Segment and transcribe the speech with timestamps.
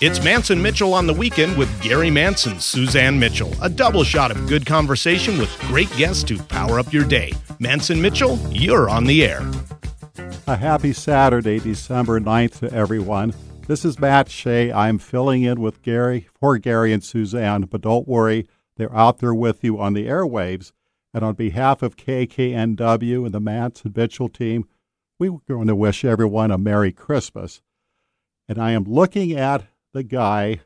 [0.00, 3.52] It's Mantz and Mitchell on the weekend with Gary Mantz, Suzanne Mitchell.
[3.60, 7.32] A double shot of good conversation with great guests to power up your day.
[7.58, 9.40] Mantz and Mitchell, you're on the air.
[10.46, 13.34] A happy Saturday, December 9th to everyone.
[13.66, 14.70] This is Matt Shea.
[14.70, 19.34] I'm filling in with Gary for Gary and Suzanne, but don't worry, they're out there
[19.34, 20.70] with you on the airwaves.
[21.12, 24.66] And on behalf of KKNW and the Mantz and Mitchell team,
[25.28, 27.62] we are going to wish everyone a Merry Christmas.
[28.48, 30.60] And I am looking at the guy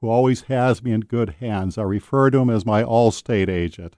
[0.00, 1.76] who always has me in good hands.
[1.76, 3.96] I refer to him as my Allstate agent.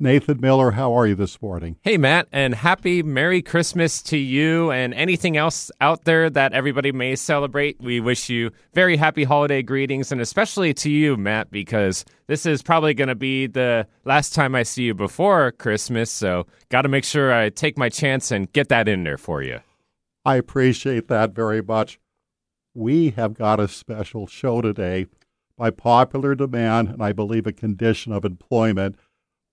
[0.00, 1.76] Nathan Miller, how are you this morning?
[1.82, 6.92] Hey, Matt, and happy Merry Christmas to you and anything else out there that everybody
[6.92, 7.80] may celebrate.
[7.80, 12.62] We wish you very happy holiday greetings, and especially to you, Matt, because this is
[12.62, 16.12] probably going to be the last time I see you before Christmas.
[16.12, 19.42] So, got to make sure I take my chance and get that in there for
[19.42, 19.58] you.
[20.24, 21.98] I appreciate that very much
[22.72, 25.06] we have got a special show today.
[25.56, 28.94] By popular demand, and I believe a condition of employment,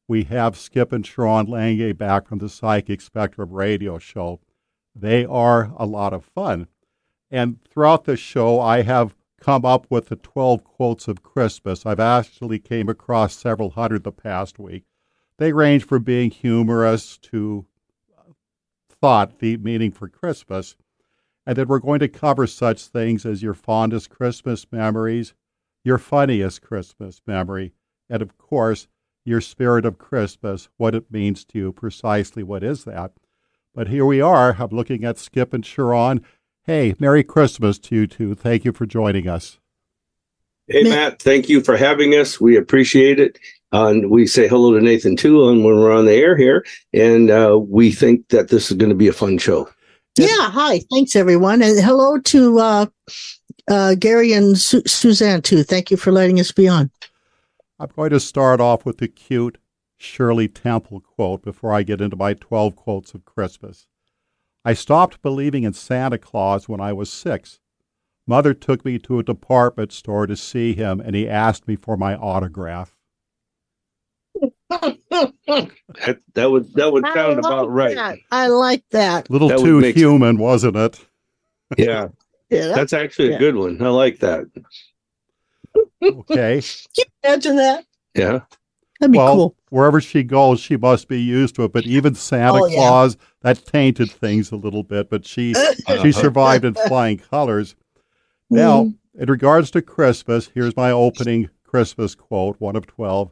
[0.08, 4.40] we have Skip and Sha'ron Leingang back from the Psychic Spectrum radio show.
[4.96, 6.68] They are a lot of fun.
[7.32, 11.86] And throughout the show, I have come up with the 12 quotes of Christmas.
[11.86, 14.86] I've actually came across several hundred the past week.
[15.38, 17.66] They range from being humorous to
[18.90, 20.76] thought, the meaning for Christmas.
[21.46, 25.34] And then we're going to cover such things as your fondest Christmas memories,
[25.84, 27.74] your funniest Christmas memory,
[28.10, 28.88] and of course,
[29.26, 33.12] your spirit of Christmas, what it means to you, precisely what is that.
[33.74, 34.56] But here we are.
[34.58, 36.24] I'm looking at Skip and Sha'ron.
[36.64, 38.36] Hey, Merry Christmas to you two.
[38.36, 39.60] Thank you for joining us.
[40.68, 42.40] Hey, Matt, thank you for having us.
[42.40, 43.38] We appreciate it.
[43.74, 46.66] Uh, and we say hello to Nathan too and when we're on the air here.
[46.94, 49.70] And uh, we think that this is going to be a fun show.
[50.18, 50.28] Yeah.
[50.30, 50.80] Hi.
[50.92, 51.62] Thanks, everyone.
[51.62, 52.86] And hello to uh,
[53.70, 55.64] uh, Gary and Su- Suzanne, too.
[55.64, 56.90] Thank you for letting us be on.
[57.78, 59.58] I'm going to start off with the cute
[59.98, 63.88] Shirley Temple quote before I get into my 12 quotes of Christmas.
[64.64, 67.60] I stopped believing in Santa Claus when I was six.
[68.26, 71.98] Mother took me to a department store to see him, and he asked me for
[71.98, 72.96] my autograph.
[74.70, 77.96] that, that would that would sound about right.
[77.96, 78.18] That.
[78.32, 79.30] I like that.
[79.30, 80.42] A little that too human, sense.
[80.42, 81.06] wasn't it?
[81.78, 82.08] Yeah.
[82.50, 83.36] yeah, that's, that's actually yeah.
[83.36, 83.82] a good one.
[83.82, 84.46] I like that.
[86.04, 86.62] Okay.
[86.62, 87.86] Can you imagine that?
[88.14, 88.42] Yeah.
[89.00, 89.56] That'd be well, cool.
[89.70, 91.74] Wherever she goes, she must be used to it.
[91.74, 93.26] But even Santa oh, Claus, yeah.
[93.42, 95.10] that tainted things a little bit.
[95.10, 95.54] But she
[96.02, 97.76] she survived in flying colors.
[98.50, 98.96] Now, mm.
[99.18, 103.32] in regards to Christmas, here's my opening Christmas quote, one of twelve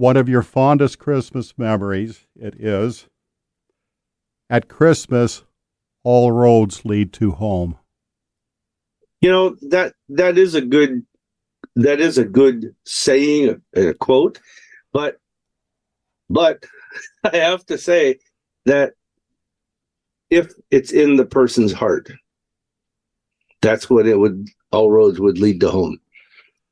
[0.00, 2.26] one of your fondest Christmas memories.
[2.34, 3.06] It is.
[4.48, 5.44] At Christmas,
[6.02, 7.76] all roads lead to home.
[9.20, 11.04] You know that that is a good
[11.76, 14.40] that is a good saying, a, a quote,
[14.92, 15.18] but
[16.28, 16.64] but
[17.24, 18.18] I have to say
[18.66, 18.94] that
[20.30, 22.10] if it's in the person's heart,
[23.60, 26.00] that's what it would all roads would lead to home.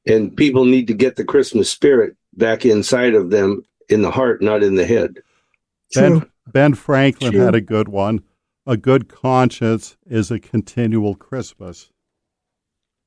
[0.07, 4.41] And people need to get the Christmas spirit back inside of them in the heart,
[4.41, 5.19] not in the head.
[5.95, 7.41] Ben, ben Franklin True.
[7.41, 8.23] had a good one.
[8.67, 11.91] A good conscience is a continual Christmas.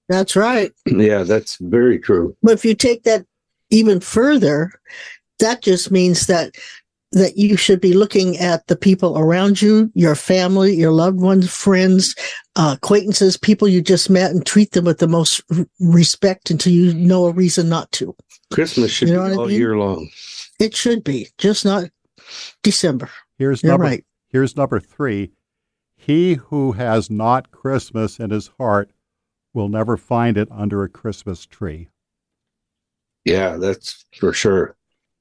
[0.09, 0.72] That's right.
[0.85, 2.35] Yeah, that's very true.
[2.44, 3.25] But if you take that
[3.69, 4.72] even further,
[5.39, 6.56] that just means that
[7.13, 11.53] that you should be looking at the people around you, your family, your loved ones,
[11.53, 12.16] friends,
[12.56, 15.41] uh, acquaintances, people you just met, and treat them with the most
[15.79, 18.16] respect until you know a reason not to.
[18.53, 19.57] Christmas should you know be all I mean?
[19.57, 20.09] year long.
[20.59, 21.89] It should be, just not
[22.63, 23.09] December.
[23.38, 24.06] Here's You're number, right.
[24.29, 25.31] Here's number three.
[25.95, 28.91] He who has not Christmas in his heart
[29.53, 31.89] will never find it under a Christmas tree.
[33.25, 34.75] Yeah, that's for sure.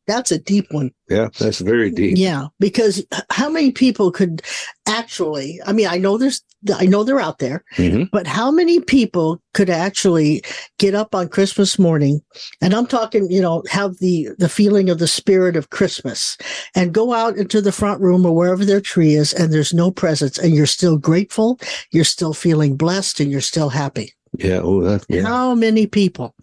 [0.06, 0.90] That's a deep one.
[1.08, 2.16] Yeah, that's very deep.
[2.16, 4.42] Yeah, because how many people could
[4.88, 5.60] actually?
[5.64, 6.42] I mean, I know there's,
[6.74, 8.04] I know they're out there, mm-hmm.
[8.10, 10.42] but how many people could actually
[10.78, 12.22] get up on Christmas morning,
[12.60, 16.36] and I'm talking, you know, have the the feeling of the spirit of Christmas,
[16.74, 19.92] and go out into the front room or wherever their tree is, and there's no
[19.92, 21.60] presents, and you're still grateful,
[21.92, 24.14] you're still feeling blessed, and you're still happy.
[24.42, 24.60] Yeah.
[24.62, 25.22] Oh, that, yeah.
[25.22, 26.34] How many people?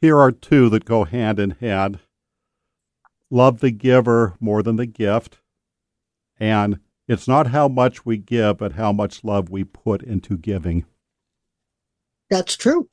[0.00, 2.00] Here are two that go hand in hand
[3.30, 5.38] love the giver more than the gift.
[6.38, 10.84] And it's not how much we give, but how much love we put into giving.
[12.28, 12.88] That's true.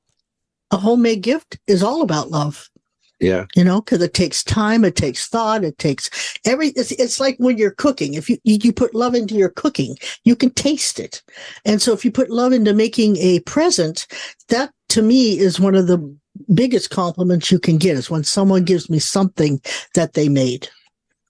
[0.71, 2.69] A homemade gift is all about love.
[3.19, 3.45] Yeah.
[3.55, 6.69] You know, because it takes time, it takes thought, it takes every.
[6.69, 8.13] It's, it's like when you're cooking.
[8.13, 11.23] If you you put love into your cooking, you can taste it.
[11.65, 14.05] And so, if you put love into making a present,
[14.49, 16.15] that to me is one of the
[16.53, 19.59] biggest compliments you can get is when someone gives me something
[19.95, 20.69] that they made.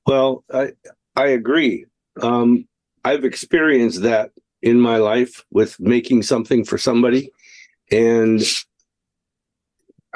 [0.05, 0.73] Well, I
[1.15, 1.85] I agree.
[2.21, 2.67] Um,
[3.05, 4.31] I've experienced that
[4.61, 7.31] in my life with making something for somebody,
[7.91, 8.41] and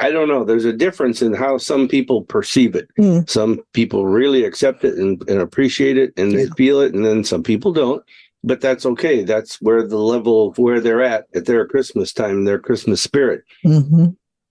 [0.02, 0.44] I don't know.
[0.44, 2.90] There's a difference in how some people perceive it.
[2.98, 3.30] Mm.
[3.30, 7.24] Some people really accept it and, and appreciate it and they feel it, and then
[7.24, 8.04] some people don't.
[8.44, 9.24] But that's okay.
[9.24, 13.44] That's where the level of where they're at at their Christmas time, their Christmas spirit.
[13.64, 14.08] hmm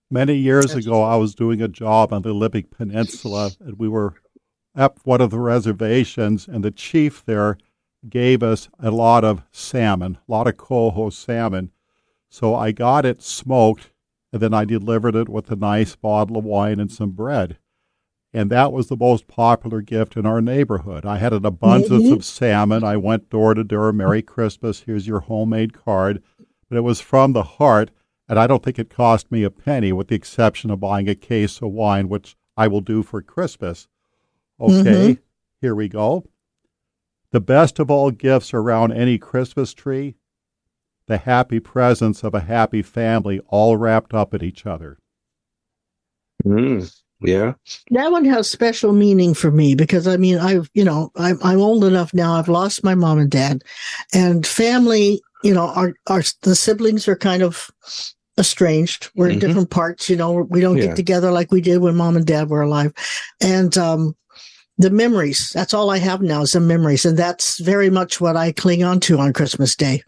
[0.09, 4.15] Many years ago, I was doing a job on the Olympic Peninsula, and we were
[4.75, 7.57] at one of the reservations, and the chief there
[8.09, 11.71] gave us a lot of salmon, a lot of coho salmon.
[12.29, 13.90] So I got it smoked,
[14.31, 17.57] and then I delivered it with a nice bottle of wine and some bread.
[18.33, 21.05] And that was the most popular gift in our neighborhood.
[21.05, 22.13] I had an abundance Mhm.
[22.13, 22.83] of salmon.
[22.83, 26.23] I went door to door, Merry Christmas, here's your homemade card.
[26.69, 27.91] But it was from the heart,
[28.29, 31.15] and I don't think it cost me a penny, with the exception of buying a
[31.15, 33.89] case of wine, which I will do for Christmas.
[34.59, 35.17] Okay,
[35.59, 36.23] here we go.
[37.31, 40.15] The best of all gifts around any Christmas tree
[41.11, 44.97] the happy presence of a happy family all wrapped up in each other.
[46.45, 47.53] Mm, yeah.
[47.91, 51.59] That one has special meaning for me because I mean, I've, you know, I'm, I'm
[51.59, 52.33] old enough now.
[52.35, 53.63] I've lost my mom and dad
[54.13, 57.69] and family, you know, our, our, the siblings are kind of
[58.37, 59.11] estranged.
[59.13, 59.41] We're in Mhm.
[59.41, 60.87] different parts, you know, we don't Yeah.
[60.87, 62.93] get together like we did when mom and dad were alive.
[63.41, 64.15] And, um,
[64.81, 67.05] the memories, that's all I have now is the memories.
[67.05, 70.01] And that's very much what I cling on to on Christmas Day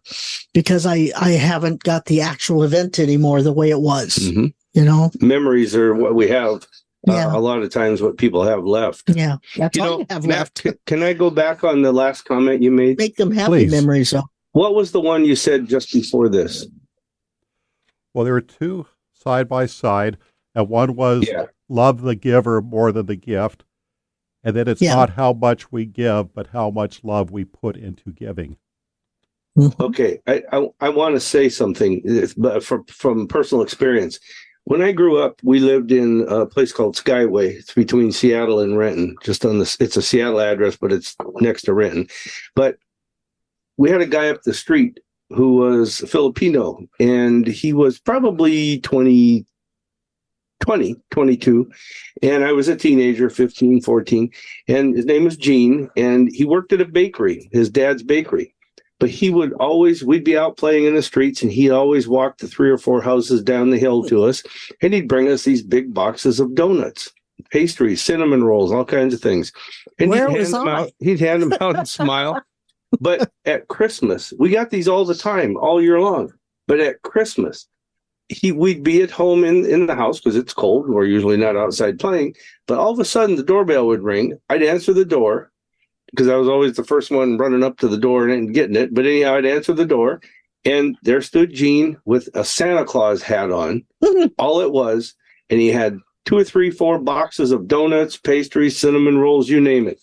[0.53, 4.83] because I, I haven't got the actual event anymore the way it was, hmm you
[4.83, 5.11] know?
[5.21, 6.65] Memories are what we have.
[7.05, 7.27] Yeah.
[7.27, 9.03] Uh, a lot of times, what people have left.
[9.09, 9.35] Yeah.
[9.57, 10.61] That's You all know, I have Matt, left.
[10.63, 12.97] can, can I go back on the last comment you made?
[12.97, 13.71] make them happy Please.
[13.71, 14.23] memories though.
[14.53, 16.65] What was the one you said just before this?
[18.13, 20.17] Well, there were two side by side,
[20.55, 21.45] and one was Yeah.
[21.69, 23.63] love the giver more than the gift.
[24.43, 24.95] And that it's Yeah.
[24.95, 28.57] not how much we give, but how much love we put into giving.
[29.57, 29.79] Mhm.
[29.79, 32.01] Okay, I I, I want to say something,
[32.37, 34.19] but from from personal experience.
[34.65, 37.49] When I grew up, we lived in a place called Skyway.
[37.57, 39.17] It's between Seattle and Renton.
[39.21, 42.07] Just on the, it's a Seattle address, but it's next to Renton.
[42.55, 42.77] But
[43.77, 45.01] we had a guy up the street
[45.31, 49.45] who was Filipino, and he was probably 20,
[50.63, 51.71] 20, 22.
[52.21, 54.31] And I was a teenager, 15, 14.
[54.67, 58.53] And his name was Gene, and he worked at a bakery, his dad's bakery
[59.03, 62.37] but he would always we'd be out playing in the streets and he'd always walk
[62.37, 64.41] the three or four houses down the hill to us
[64.81, 67.11] and he'd bring us these big boxes of donuts
[67.51, 69.51] pastries cinnamon rolls all kinds of things
[69.99, 70.71] and Where he'd, hand them I?
[70.73, 72.41] out, he'd hand them out and smile
[73.01, 76.31] but at christmas we got these all the time all year long
[76.65, 77.67] but at christmas
[78.33, 81.55] he we'd be at home in in the house because it's cold we're usually not
[81.55, 82.35] outside playing
[82.67, 85.51] but all of a sudden the doorbell would ring i'd answer the door
[86.13, 88.93] because I was always the first one running up to the door and getting it.
[88.93, 90.21] But anyhow, I'd answer the door,
[90.63, 93.83] and there stood Gene with a Santa Claus hat on.
[94.37, 95.15] all it was,
[95.49, 99.87] and he had two or three, four boxes of donuts, pastries, cinnamon rolls, you name
[99.87, 99.99] it.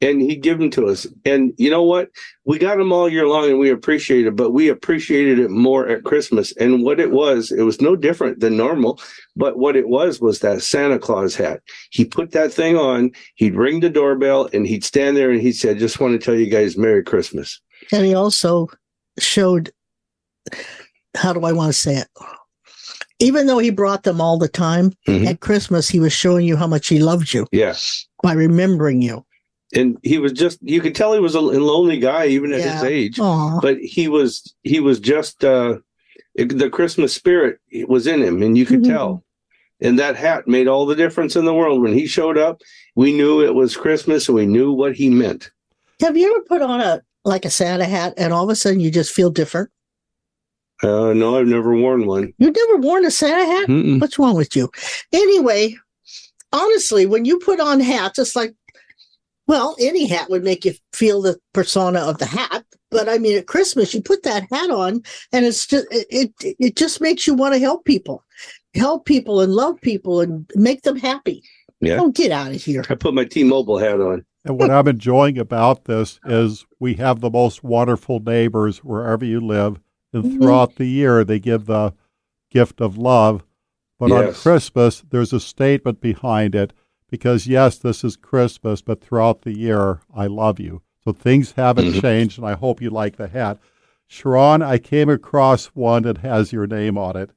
[0.00, 1.08] And he'd give them to us.
[1.24, 2.10] And you know what?
[2.44, 5.88] We got them all year long and we appreciate it, but we appreciated it more
[5.88, 6.54] at Christmas.
[6.56, 9.00] And what it was, it was no different than normal.
[9.34, 11.62] But what it was was that Santa Claus hat.
[11.90, 15.50] He put that thing on, he'd ring the doorbell, and he'd stand there and he
[15.50, 17.60] said, Just want to tell you guys Merry Christmas.
[17.92, 18.68] And he also
[19.18, 19.72] showed
[21.16, 22.08] how do I want to say it?
[23.18, 25.26] Even though he brought them all the time, Mhm.
[25.26, 28.06] at Christmas he was showing you how much he loved you Yes.
[28.22, 29.24] by remembering you.
[29.74, 32.82] And he was just you could tell he was a lonely guy even at his
[32.82, 33.18] age.
[33.20, 33.60] Aw.
[33.60, 35.78] But he was he was just uh
[36.34, 38.88] the Christmas spirit was in him and you could Mhm.
[38.88, 39.24] tell.
[39.80, 41.82] And that hat made all the difference in the world.
[41.82, 42.62] When he showed up,
[42.96, 45.50] we knew it was Christmas and we knew what he meant.
[46.00, 48.80] Have you ever put on a like a Santa hat and all of a sudden
[48.80, 49.68] you just feel different?
[50.82, 52.32] Uh, no, I've never worn one.
[52.38, 53.68] You've never worn a Santa hat?
[53.68, 54.00] Mm-mm.
[54.00, 54.70] What's wrong with you?
[55.12, 55.76] Anyway,
[56.52, 58.54] honestly, when you put on hats, it's like,
[59.48, 62.64] well, any hat would make you feel the persona of the hat.
[62.90, 65.02] But I mean, at Christmas, you put that hat on,
[65.32, 68.24] and it's just it it, it just makes you want to help people,
[68.74, 71.42] help people, and love people, and make them happy.
[71.80, 71.96] Yeah.
[71.96, 72.84] Don't get out of here.
[72.88, 74.24] I put my T-Mobile hat on.
[74.44, 79.40] And what I'm enjoying about this is we have the most wonderful neighbors wherever you
[79.40, 79.80] live.
[80.12, 80.38] And Mhm.
[80.38, 81.92] throughout the year, they give the
[82.50, 83.44] gift of love.
[83.98, 86.72] But on Christmas, there's a statement behind it
[87.10, 90.82] because, yes, this is Christmas, but throughout the year, I love you.
[91.04, 92.00] So things haven't Mhm.
[92.00, 93.58] changed, and I hope you like the hat.
[94.10, 97.30] Sha'ron, I came across one that has your name on it.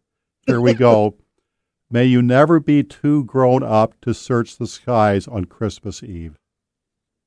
[0.48, 1.16] Here we go.
[1.92, 6.38] May you never be too grown up to search the skies on Christmas Eve.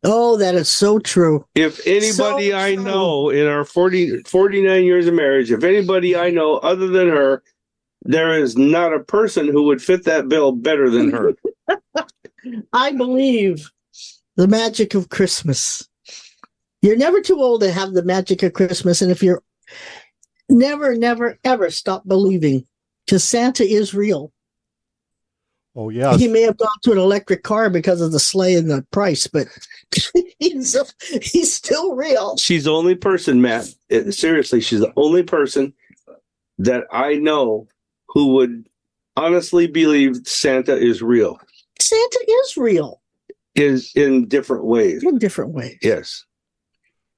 [0.02, 1.46] Oh, that is so true.
[1.54, 2.84] If anybody So I true.
[2.84, 7.42] know in our 40, 49 years of marriage, if anybody I know other than her,
[8.02, 11.32] there is not a person who would fit that bill better than her.
[12.72, 13.70] I believe
[14.36, 15.88] the magic of Christmas.
[16.82, 19.00] You're never too old to have the magic of Christmas.
[19.00, 19.42] And if you're
[20.48, 22.66] never, never, ever stop believing
[23.06, 24.32] because Santa is real.
[25.76, 26.16] Oh, yeah.
[26.16, 29.26] He may have gone to an electric car because of the sleigh and the price,
[29.26, 29.48] but
[30.38, 30.76] he's,
[31.20, 32.36] he's still real.
[32.36, 33.66] she's the only person, Matt.
[33.90, 35.74] eh, seriously, she's the only person
[36.58, 37.66] that I know
[38.08, 38.68] who would
[39.16, 41.40] honestly believe Santa is real.
[41.88, 43.02] Santa is real
[43.54, 45.02] Is in different ways.
[45.04, 45.76] in different ways.
[45.82, 46.24] Yes.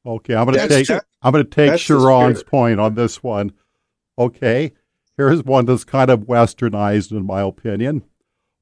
[0.05, 3.53] Okay, I'm going to take that- I'm going to take Sha'ron's point on this one.
[4.19, 4.73] Okay,
[5.17, 8.05] here's one that's kind of westernized in my opinion.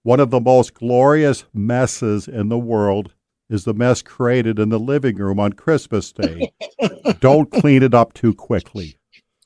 [0.02, 3.12] One of the most glorious messes in the world
[3.48, 6.52] is the mess created in the living room on Christmas Day.
[7.20, 8.96] Don't clean it up too quickly.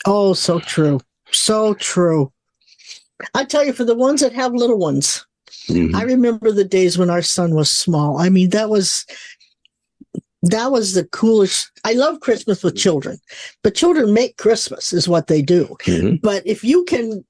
[0.07, 1.01] Oh, so true.
[1.31, 2.33] So true.
[3.35, 5.27] I tell you, for the ones that have little ones,
[5.69, 5.95] Mhm.
[5.95, 8.19] I remember the days when our son was small.
[8.19, 9.05] I mean, that was
[10.43, 11.71] that was the coolest.
[11.85, 13.19] I love Christmas with children,
[13.63, 15.77] but children make Christmas is what they do.
[15.83, 16.21] Mhm.
[16.23, 17.25] But if you can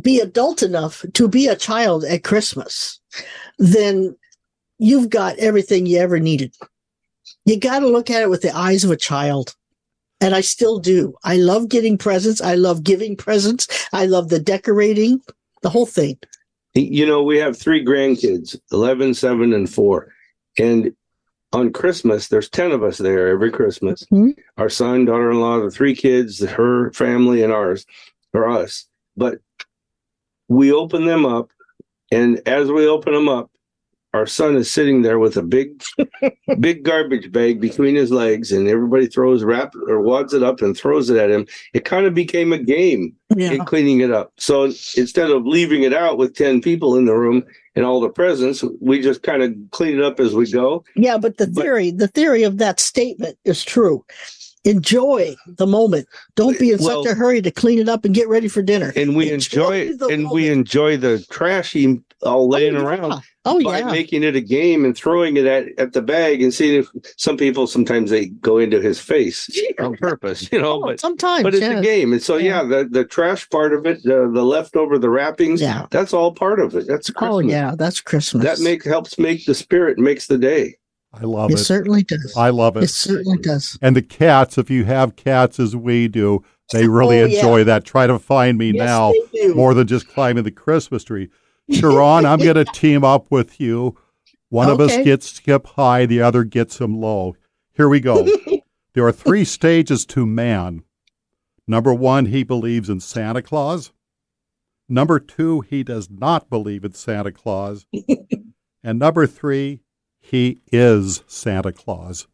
[0.00, 3.00] be adult enough to be a child at Christmas,
[3.58, 4.16] then
[4.78, 6.54] you've got everything you ever needed.
[7.44, 9.54] You got to look at it with the eyes of a child.
[10.20, 11.14] And I still do.
[11.24, 12.40] I love getting presents.
[12.40, 13.66] I love giving presents.
[13.92, 15.20] I love the decorating,
[15.62, 16.16] the whole thing.
[16.74, 20.12] You know, we have three grandkids 11, 7, and 4.
[20.58, 20.94] And
[21.52, 24.06] on Christmas, there's 10 of us there every Christmas.
[24.10, 24.34] Mhm.
[24.56, 27.84] Our son, daughter in law, the three kids, her family, and ours,
[28.32, 28.86] or us.
[29.16, 29.40] But
[30.48, 31.50] we open them up.
[32.10, 33.50] And as we open them up,
[34.14, 35.82] our son is sitting there with a big,
[36.60, 40.76] big garbage bag between his legs, and everybody throws wrap or wads it up and
[40.76, 41.46] throws it at him.
[41.72, 43.52] It kind of became a game Yeah.
[43.52, 44.32] in cleaning it up.
[44.36, 47.42] So instead of leaving it out with 10 people in the room
[47.74, 50.84] and all the presents, we just kind of clean it up as we go.
[50.94, 54.04] Yeah, but the But- theory, the theory of that statement is true.
[54.64, 56.06] Enjoy the moment.
[56.36, 58.62] Don't be in Well- such a hurry to clean it up and get ready for
[58.62, 58.92] dinner.
[58.96, 62.86] And we enjoy the and we enjoy the trashy all oh, laying oh, yeah.
[62.86, 63.90] around Oh by yeah.
[63.90, 67.36] making it a game and throwing it at, at the bag and seeing if some
[67.36, 69.50] people sometimes they go into his face
[69.80, 71.80] on purpose, you know, Oh, but sometimes, but it's yeah.
[71.80, 72.12] a game.
[72.12, 75.86] And so yeah, the, the trash part of it, the, the leftover, the wrappings, Yeah.
[75.90, 76.86] that's all part of it.
[76.86, 77.34] That's oh, Christmas.
[77.34, 78.44] Oh yeah, that's Christmas.
[78.44, 80.76] That makes helps make the spirit, makes the day.
[81.14, 81.64] I love it it.
[81.64, 82.34] certainly does.
[82.36, 82.88] I love It it.
[82.88, 83.78] certainly does.
[83.82, 86.42] And the cats, if you have cats as we do,
[86.72, 87.36] they oh, really Oh, yeah.
[87.36, 87.84] enjoy that.
[87.84, 89.12] Try to find me Yes, now
[89.54, 91.28] more than just climbing the Christmas tree.
[91.70, 93.98] Sha'ron, I'm going to team up with you.
[94.48, 97.36] One of us gets skip high, the other gets him low.
[97.74, 98.26] Here we go.
[98.94, 100.82] there are three stages to man.
[101.66, 103.92] Number one, he believes in Santa Claus.
[104.88, 107.86] Number two, he does not believe in Santa Claus.
[108.84, 109.80] and number three,
[110.22, 112.26] he is Santa Claus.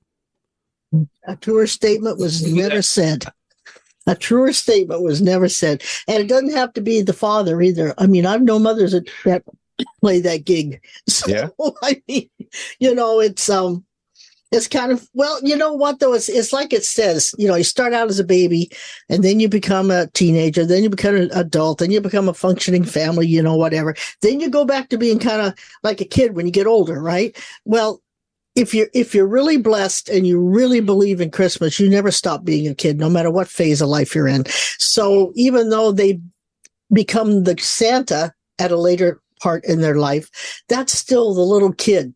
[1.27, 3.25] A truer statement was never said.
[4.07, 5.83] A truer statement was never said.
[6.07, 7.95] And it doesn't have to be the father either.
[7.99, 9.43] I mean, I've known mothers that, that
[10.01, 10.81] play that gig.
[11.09, 11.49] So, Yeah.
[11.83, 12.31] I mean,
[12.79, 13.85] you know, it's, um,
[14.51, 16.15] it's kind of well, you know what though?
[16.15, 18.71] It's it's like it says, you know, you start out as a baby
[19.09, 22.35] and then you become a teenager, then you become an adult, then you become a
[22.35, 23.95] functioning family, you know, whatever.
[24.23, 27.01] Then you go back to being kind of like a kid when you get older,
[27.01, 27.37] right?
[27.67, 28.01] Well,
[28.57, 32.45] if you're if you're really blessed and you really believe in Christmas, you never stop
[32.45, 34.45] being a kid, no matter what phase of life you're in.
[34.79, 36.21] So even though they
[36.93, 42.15] become the Santa at a later part in their life, that's still the little kid,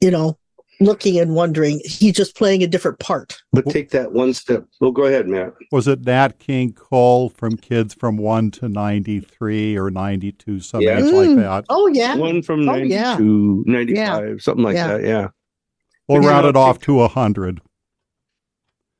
[0.00, 0.38] you know,
[0.84, 1.80] looking and wondering.
[1.84, 3.40] He's just playing a different part.
[3.52, 4.64] But take that one step.
[4.80, 5.54] Well, go ahead, Matt.
[5.70, 10.98] Was it Nat King Cole from kids from 1 to 93 or 92, something Yeah.
[10.98, 11.36] like Mm.
[11.36, 11.64] that?
[11.68, 12.16] Oh yeah.
[12.16, 13.72] One from Oh, 92, yeah.
[13.72, 14.98] 95, something like Yeah.
[14.98, 15.04] that.
[15.04, 15.28] Yeah.
[16.08, 16.28] We'll Yeah.
[16.30, 17.60] round it off to 100.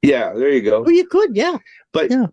[0.03, 0.85] Yeah, there you go.
[0.87, 1.59] Oh, you could, yeah.
[1.93, 2.27] But Yeah.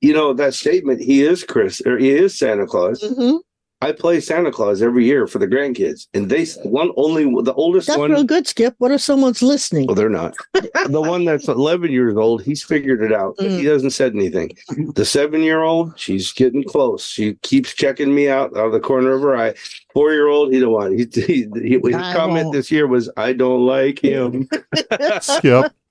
[0.00, 1.00] you know that statement.
[1.00, 3.02] He is Chris, or he is Santa Claus.
[3.02, 3.36] hmm
[3.82, 7.88] I play Santa Claus every year for the grandkids, and they one only the oldest
[7.88, 8.10] That's one.
[8.10, 8.74] real good, Skip.
[8.78, 9.86] What if someone's listening?
[9.86, 10.34] Well, they're not.
[10.88, 13.64] the one that's 11 years old, he's figured it out, but he Mm.
[13.66, 14.56] doesn't said anything.
[14.94, 17.04] The seven year old, she's getting close.
[17.06, 19.54] She keeps checking me out out of the corner of her eye.
[19.92, 20.98] Four year old, he don't want.
[20.98, 22.56] He, he, he, his I comment won't.
[22.56, 24.48] this year was, "I don't like him."
[25.20, 25.70] Skip.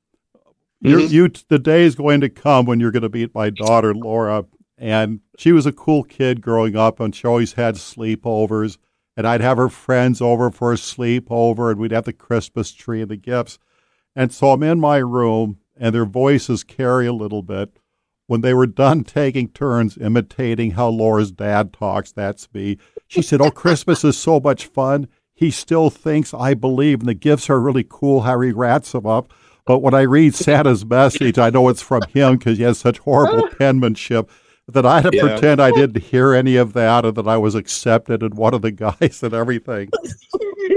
[0.81, 1.09] You, Mhm.
[1.09, 4.45] you, the day is going to come when you're going to meet my daughter Laura,
[4.77, 8.77] and she was a cool kid growing up, and she always had sleepovers,
[9.15, 13.01] and I'd have her friends over for a sleepover, and we'd have the Christmas tree
[13.01, 13.60] and the gifts,
[14.15, 17.77] and so I'm in my room, and their voices carry a little bit.
[18.27, 22.77] When they were done taking turns imitating how Laura's dad talks, that's me.
[23.08, 27.13] She said, "Oh, Christmas is so much fun." He still thinks I believe, and the
[27.13, 28.22] gifts are really cool.
[28.22, 29.32] How he rats them up.
[29.65, 33.00] But when I read Santa's message, I know it's from him because he has such
[33.00, 34.29] horrible penmanship
[34.67, 35.22] that I had to Yeah.
[35.24, 38.62] pretend I didn't hear any of that and that I was accepted and one of
[38.62, 39.89] the guys and everything.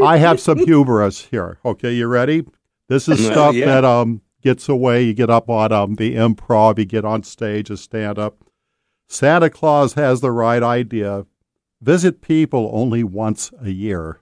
[0.02, 1.59] I have some humorous here.
[1.64, 2.45] Okay, you ready?
[2.88, 3.64] This is Uh, stuff yeah.
[3.66, 5.02] that um gets away.
[5.02, 8.37] You get up on um the improv, you get on stage and stand up.
[9.09, 11.25] Santa Claus has the right idea.
[11.80, 14.21] Visit people only once a year.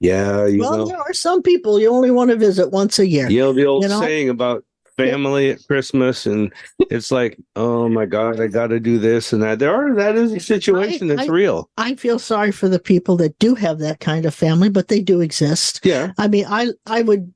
[0.00, 3.06] Yeah, you well, know, there are some people you only want to visit once a
[3.06, 3.30] year.
[3.30, 4.00] you know the old You know?
[4.00, 4.64] saying about
[4.96, 6.52] family at Christmas, and
[6.90, 9.58] it's like, oh my God, I got to do this and that.
[9.58, 11.70] There are that is a situation I- that's I- real.
[11.76, 15.00] I feel sorry for the people that do have that kind of family, but they
[15.00, 15.80] do exist.
[15.84, 17.32] Yeah, I mean, I I would.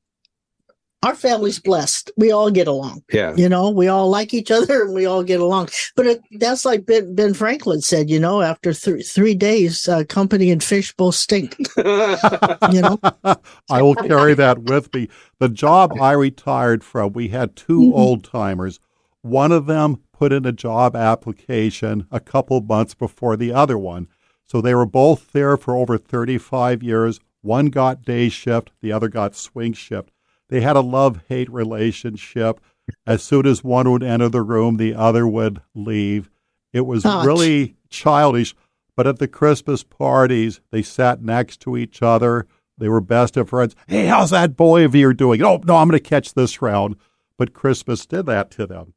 [1.02, 2.10] Our family's blessed.
[2.18, 3.04] We all get along.
[3.10, 3.34] yeah.
[3.34, 5.70] You know, we all like each other and we all get along.
[5.96, 8.10] But it, that's like Ben, ben Franklin said.
[8.10, 11.56] You know, after th- three days, uh, company and fish both stink.
[11.76, 12.98] You know,
[13.70, 15.08] I will carry that with me.
[15.38, 17.92] The job I retired from, we had 2 Mhm.
[17.94, 18.78] old timers.
[19.22, 24.06] One of them put in a job application a couple months before the other one.
[24.46, 27.20] So they were both there for over 35 years.
[27.42, 30.10] One got day shift, the other got swing shift.
[30.50, 32.60] They had a love hate relationship.
[33.06, 36.28] As soon as one would enter the room, the other would leave.
[36.72, 38.54] It was really childish.
[38.96, 42.46] But at the Christmas parties, they sat next to each other.
[42.76, 43.76] They were best of friends.
[43.86, 45.42] Hey, how's that boy of yours doing?
[45.42, 46.96] Oh, no, I'm going to catch this round.
[47.38, 48.94] But Christmas did that to them.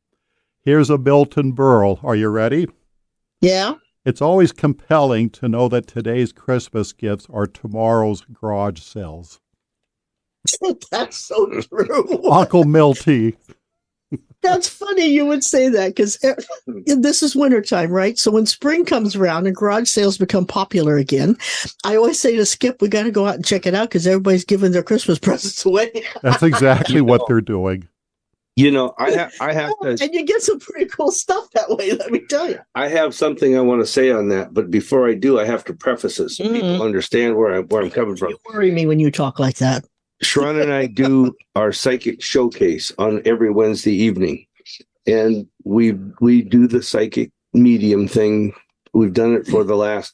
[0.62, 2.04] Here's a Milton Berle.
[2.04, 2.68] Are you ready?
[3.42, 3.76] yeah.
[4.06, 9.40] It's always compelling to know that today's Christmas gifts are tomorrow's garage sales.
[10.92, 12.32] That's so true.
[12.32, 13.36] Uncle Milty.
[14.42, 16.18] That's funny you would say that because
[16.86, 18.20] this is wintertime, right?
[18.20, 21.38] So when spring comes around and garage sales become popular again,
[21.86, 24.06] I always say to Skip, we got to go out and check it out because
[24.06, 26.04] everybody's giving their Christmas presents away.
[26.22, 27.88] That's exactly what they're doing.
[28.56, 31.70] You know, I have I have to and you get some pretty cool stuff that
[31.70, 32.60] way, let me tell you.
[32.76, 35.64] I have something I want to say on that, but before I do, I have
[35.66, 36.54] to preface it so Mhm.
[36.54, 38.30] people understand where I where I'm coming from.
[38.30, 39.86] You worry me when you talk like that.
[40.22, 44.46] Sha'ron and I do our psychic showcase on every Wednesday evening,
[45.08, 48.54] and we we do the psychic medium thing.
[48.94, 50.14] We've done it for the last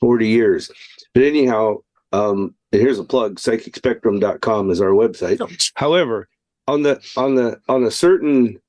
[0.00, 0.70] forty years.
[1.14, 1.78] But anyhow,
[2.12, 5.72] um, here's a plug: psychicspectrum.com is our website.
[5.74, 6.28] However,
[6.66, 8.60] on the on the on a certain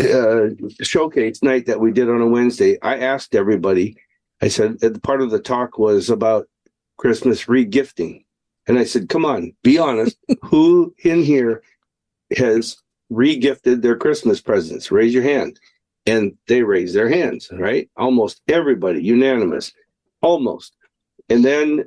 [0.00, 0.48] uh,
[0.82, 3.96] showcase night that we did on a Wednesday, I asked everybody.
[4.40, 6.48] I said uh, part of the talk was about
[6.96, 8.24] Christmas regifting,
[8.68, 10.16] and I said, "Come on, be honest.
[10.42, 11.62] who in here
[12.36, 12.76] has
[13.10, 14.92] regifted their Christmas presents?
[14.92, 15.58] Raise your hand."
[16.06, 17.48] And they raised their hands.
[17.50, 19.72] Right, almost everybody, unanimous,
[20.20, 20.76] almost.
[21.28, 21.84] And then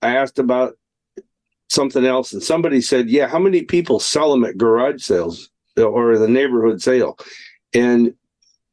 [0.00, 0.76] I asked about
[1.68, 5.82] something else, and somebody said, "Yeah, how many people sell them at garage sales uh,
[5.82, 7.18] or the neighborhood sale?"
[7.74, 8.14] And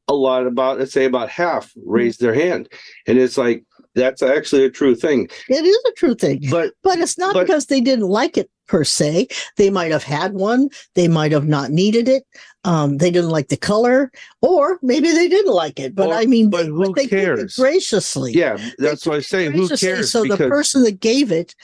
[0.07, 2.69] a lot about let's say about half raised their hand,
[3.07, 3.63] and it's like
[3.97, 5.27] that's actually a true thing.
[5.49, 6.39] It is a true thing.
[6.49, 9.27] But But it's not But- because they didn't like it per se.
[9.55, 10.69] They might have had one.
[10.95, 12.23] They might have not needed it.
[12.65, 15.95] Um, they didn't like the color, or maybe they didn't like it.
[15.95, 17.55] But Or- I mean, but who they cares?
[17.55, 18.33] graciously.
[18.33, 19.49] yeah, that's what I say.
[19.49, 20.11] Who cares?
[20.11, 21.55] So the person that gave it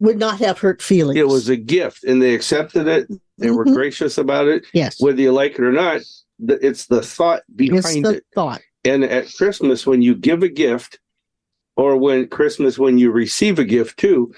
[0.00, 1.18] would not have hurt feelings.
[1.18, 3.06] it was a gift, and they accepted it.
[3.38, 3.74] They were Mhm.
[3.74, 4.96] gracious about it, yes.
[5.00, 6.02] whether you like it or not.
[6.46, 8.24] It's the thought It's behind the it.
[8.34, 8.60] thought.
[8.84, 10.98] And at Christmas, when you give a gift,
[11.80, 14.34] or when Christmas, when you receive a gift too,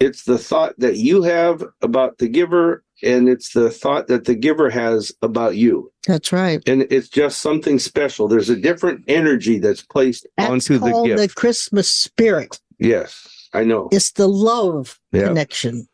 [0.00, 4.34] it's the thought that you have about the giver, and it's the thought that the
[4.34, 5.92] giver has about you.
[6.08, 6.60] That's right.
[6.66, 8.26] And it's just something special.
[8.26, 11.20] There's a different energy that's placed That's onto the called gift.
[11.20, 12.58] the Christmas spirit.
[12.80, 13.88] yes, I know.
[13.92, 15.28] It's the love Yeah.
[15.28, 15.86] connection,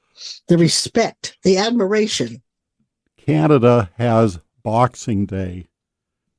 [0.48, 2.42] the respect, the admiration.
[3.18, 5.66] Canada has Boxing Day.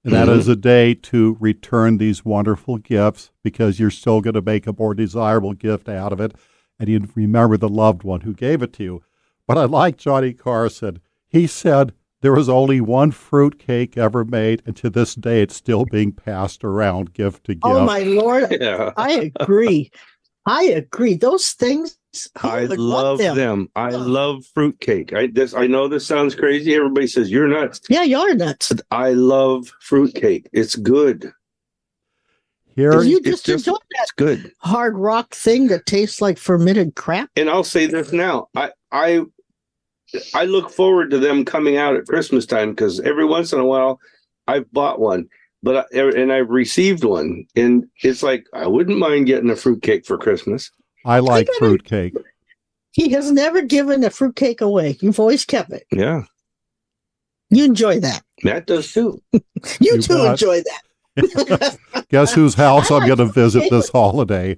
[0.03, 0.51] And that is mm-hmm.
[0.53, 4.95] a day to return these wonderful gifts because you're still going to make a more
[4.95, 6.33] desirable gift out of it.
[6.79, 9.03] And you remember the loved one who gave it to you.
[9.45, 11.01] But I like Johnny Carson.
[11.27, 15.55] He said there was only one fruit cake ever made, and to this day it's
[15.55, 17.81] still being passed around gift to oh, gift.
[17.81, 18.57] Oh my lord.
[18.61, 18.91] Yeah.
[18.97, 19.91] I agree.
[20.45, 21.15] I agree.
[21.15, 22.00] Those things who
[22.43, 23.69] I would love want them.
[23.75, 25.13] I love fruitcake.
[25.13, 26.75] I this I know this sounds crazy.
[26.75, 27.81] Everybody says you're nuts.
[27.89, 28.69] Yeah, you're nuts.
[28.69, 30.49] But I love fruitcake.
[30.51, 31.31] It's good.
[32.75, 34.51] Here, you just, just- enjoy that It's good.
[34.59, 37.29] hard rock thing that tastes like fermented crap.
[37.35, 38.47] And I'll say this now.
[38.55, 39.21] I I
[40.33, 43.65] I look forward to them coming out at Christmas time because every once in a
[43.65, 43.99] while
[44.47, 45.27] I've bought one,
[45.63, 50.05] but I, and I've received one, and it's like I wouldn't mind getting a fruitcake
[50.05, 50.71] for Christmas.
[51.05, 52.13] I like gotta- fruitcake.
[52.93, 54.97] He has never given a fruitcake away.
[54.99, 55.85] You've always kept it.
[55.93, 56.23] Yeah,
[57.49, 58.23] You enjoy that.
[58.43, 59.21] Matt does too.
[59.33, 59.41] You,
[59.79, 60.31] You too bet.
[60.31, 60.61] enjoy
[61.15, 61.77] that.
[62.09, 63.71] Guess whose house I I'm like going to visit fruitcake.
[63.79, 64.57] this holiday?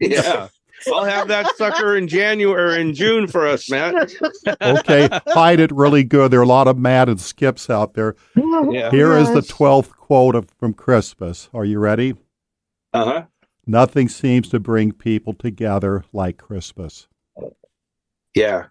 [0.00, 0.48] Yeah.
[0.94, 4.12] I'll have that sucker in January or in June for us, Matt.
[4.62, 6.30] Okay, hide it really good.
[6.30, 8.14] There are a lot of Matt and Skips out there.
[8.36, 8.90] Yeah.
[8.90, 11.48] Here is the 12th quote of, from Christmas.
[11.54, 12.14] Are you ready?
[12.92, 13.22] Uh huh.
[13.70, 17.06] Nothing seems to bring people together like Christmas.
[18.34, 18.66] Yeah,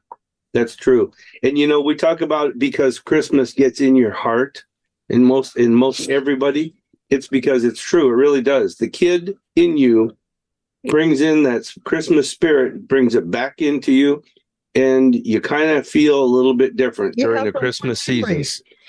[0.54, 1.14] that's true.
[1.42, 4.66] And you know, we talk about it because Christmas gets in your heart
[5.08, 6.76] in most in most everybody.
[7.10, 8.10] It's because it's true.
[8.10, 8.76] It really does.
[8.76, 10.18] The kid in you
[10.90, 14.22] brings in that Christmas spirit, brings it back into you,
[14.76, 18.44] and you kind of feel a little bit different You during the Christmas season.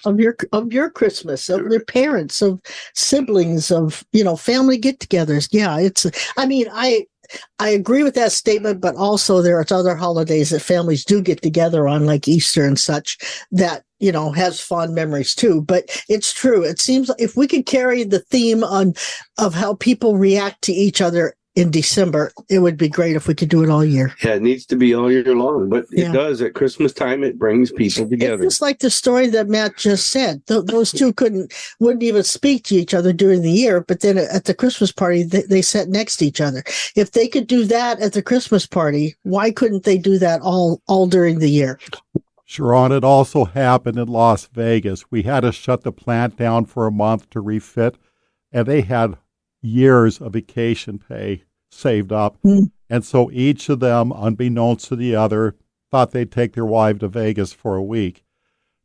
[0.04, 2.60] Of your of your Christmas, of their parents, of
[2.94, 5.48] siblings, of you know family get-togethers.
[5.52, 6.06] Yeah, it's.
[6.36, 7.06] I mean, I
[7.58, 11.42] I agree with that statement, but also there are other holidays that families do get
[11.42, 13.18] together on, like Easter and such,
[13.52, 15.62] that you know has fond memories too.
[15.62, 16.64] But it's true.
[16.64, 18.94] It seems if we could carry the theme on
[19.38, 23.34] of how people react to each other in December, it would be great if we
[23.34, 24.14] could do it all year.
[24.24, 26.08] Yeah, it needs to be all year long, but Yeah.
[26.08, 27.22] it does at Christmas time.
[27.22, 28.44] It brings people together.
[28.44, 30.44] It's just like the story that Matt just said.
[30.46, 34.16] Th- those two couldn't, wouldn't even speak to each other during the year, but then
[34.16, 36.64] at the Christmas party, they, they sat next to each other.
[36.96, 40.80] If they could do that at the Christmas party, why couldn't they do that all,
[40.88, 41.78] all during the year?
[42.48, 45.04] Sha'ron, it also happened in Las Vegas.
[45.10, 47.96] We had to shut the plant down for a month to refit,
[48.50, 49.18] and they had
[49.62, 52.36] years of vacation pay saved up.
[52.42, 52.64] Hmm.
[52.88, 55.54] And so each of them, unbeknownst to the other,
[55.90, 58.24] thought they'd take their wife to Vegas for a week.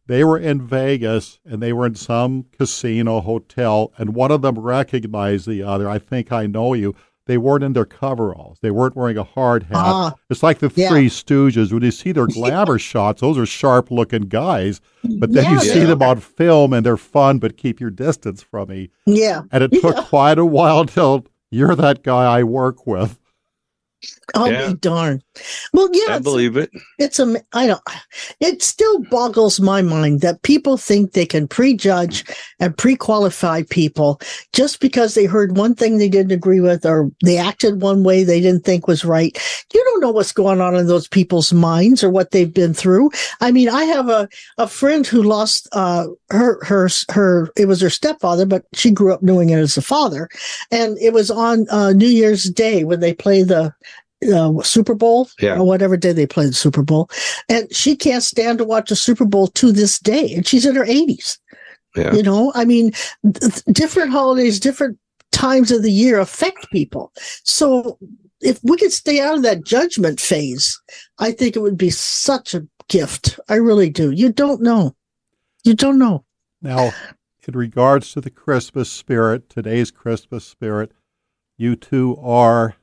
[0.08, 4.60] They were in Vegas and they were in some casino hotel, and one of them
[4.60, 5.90] recognized the other.
[5.90, 6.96] I think I know you.
[7.28, 8.60] They weren't in their coveralls.
[8.62, 9.72] They weren't wearing a hard hat.
[9.78, 10.90] Ah, It's like the Yeah.
[10.90, 11.74] Three Stooges.
[11.74, 14.80] When you see their glamour shots, those are sharp looking guys.
[15.04, 15.86] But then you Yeah, see yeah.
[15.88, 18.92] them on film and they're fun, but keep your distance from me.
[19.08, 19.42] yeah.
[19.52, 23.20] And it took quite a while till you're that guy I work with.
[24.34, 24.70] I'll Yeah.
[24.70, 25.24] be darned.
[25.74, 26.72] Well, yeah, I believe it.
[26.98, 27.82] it's a, I don't,
[28.40, 32.24] it still boggles my mind that people think they can prejudge
[32.60, 34.20] and pre-qualify people
[34.54, 38.24] just because they heard one thing they didn't agree with or they acted one way
[38.24, 39.38] they didn't think was right.
[39.74, 43.12] You don't know what's going on in those people's minds or what they've been through.
[43.42, 47.82] I mean, I have a, a friend who lost, uh, her, her, her, it was
[47.82, 50.30] her stepfather, but she grew up knowing it as a father.
[50.72, 53.74] And it was on, uh, New Year's Day when they play the,
[54.34, 55.58] uh, Super Bowl Yeah.
[55.60, 57.10] or whatever day they play the Super Bowl.
[57.50, 60.34] And she can't stand to watch the Super Bowl to this day.
[60.34, 61.38] And she's in her 80s.
[61.96, 62.14] Yeah.
[62.14, 62.92] You know, I mean,
[63.40, 64.98] th- different holidays, different
[65.32, 67.12] times of the year affect people.
[67.44, 67.98] So
[68.42, 70.80] if we could stay out of that judgment phase,
[71.20, 73.40] I think it would be such a gift.
[73.50, 74.12] I really do.
[74.12, 74.96] You don't know.
[75.64, 76.26] You don't know.
[76.62, 76.92] Now,
[77.48, 80.92] in regards to the Christmas spirit, today's Christmas spirit,
[81.58, 82.76] you two are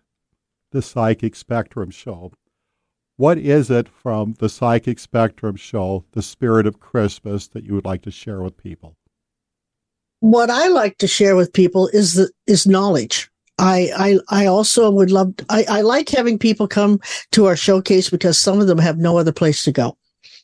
[0.72, 2.32] the Psychic Spectrum Show.
[3.16, 7.84] What is it from the Psychic Spectrum Show, the spirit of Christmas, that you would
[7.84, 8.96] like to share with people?
[10.20, 13.28] what I like to share with people is the is knowledge.
[13.58, 13.90] I
[14.30, 17.00] I I also would love I, I like having people come
[17.32, 19.96] to our showcase because some of them have no other place to go.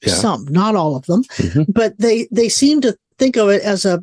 [0.04, 0.14] Yeah.
[0.14, 1.72] Some, not all of them, Mhm.
[1.72, 4.02] but they they seem to think of it as a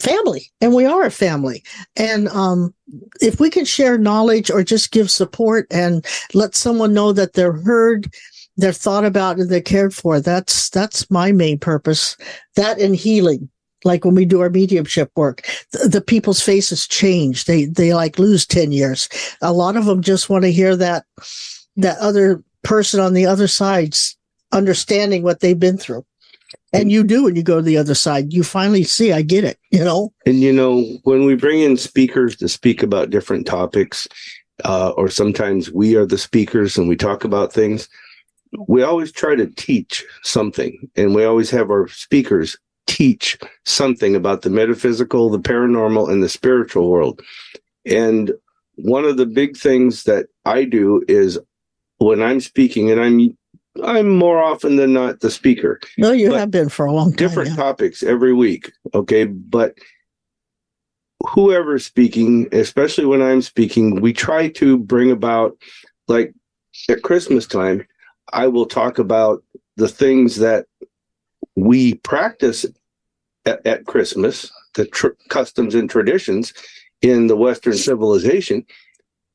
[0.00, 1.64] family, and we are a family.
[1.96, 2.74] And um,
[3.20, 6.04] if we can share knowledge or just give support and
[6.34, 8.12] let someone know that they're heard,
[8.56, 12.16] they're thought about, and they're cared for, that's that's my main purpose.
[12.56, 13.48] That and healing
[13.84, 18.18] like when we do our mediumship work the, the people's faces change they they like
[18.18, 19.08] lose 10 years
[19.40, 21.04] a lot of them just want to hear that
[21.76, 24.16] that other person on the other side's
[24.52, 26.04] understanding what they've been through
[26.72, 28.32] And you do when you go to the other side.
[28.32, 30.12] You finally see, I get it, you know?
[30.26, 34.06] And, you know, when we bring in speakers to speak about different topics,
[34.64, 37.88] uh, or sometimes we are the speakers and we talk about things,
[38.66, 40.90] we always try to teach something.
[40.96, 46.28] And we always have our speakers teach something about the metaphysical, the paranormal, and the
[46.28, 47.22] spiritual world.
[47.86, 48.32] And
[48.74, 51.38] one of the big things that I do is
[51.98, 53.37] when I'm speaking, and I'm
[53.84, 55.80] I'm more often than not the speaker.
[55.96, 57.16] No, you have been for a long time.
[57.16, 57.56] Different yeah.
[57.56, 58.72] topics every week.
[58.94, 59.24] Okay.
[59.24, 59.78] But
[61.28, 65.56] whoever's speaking, especially when I'm speaking, we try to bring about,
[66.06, 66.32] like
[66.88, 67.86] at Christmas time,
[68.32, 69.42] I will talk about
[69.76, 70.66] the things that
[71.56, 72.66] we practice
[73.46, 76.52] at, at Christmas, the tr- customs and traditions
[77.02, 78.64] in the Western civilization,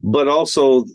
[0.02, 0.86] but also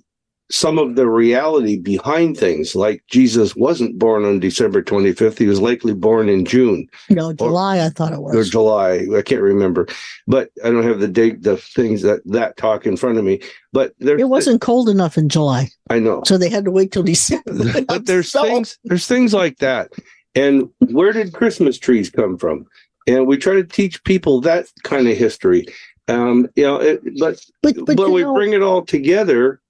[0.50, 5.38] some of the reality behind things, like Jesus wasn't born on December 25th.
[5.38, 6.88] He was likely born in June.
[7.10, 8.34] No, July, or, I thought it was.
[8.34, 9.06] Or July.
[9.14, 9.86] I can't remember.
[10.26, 13.40] But I don't have the date, the things that that talk in front of me.
[13.72, 15.68] But there, it wasn't cold enough in July.
[15.90, 16.22] I know.
[16.24, 17.82] So they had to wait till December.
[17.86, 19.92] but there's things, there's things like that.
[20.34, 22.64] And where did Christmas trees come from?
[23.06, 25.66] And we try to teach people that kind of history.
[26.08, 29.60] Um, you know, it, but but, but, but we know, bring it all together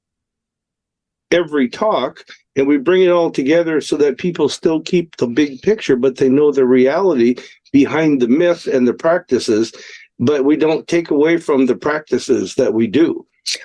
[1.30, 2.24] every talk
[2.56, 6.16] and we bring it all together so that people still keep the big picture but
[6.16, 7.36] they know the reality
[7.72, 9.72] behind the myth and the practices
[10.18, 13.24] but we don't take away from the practices that we do.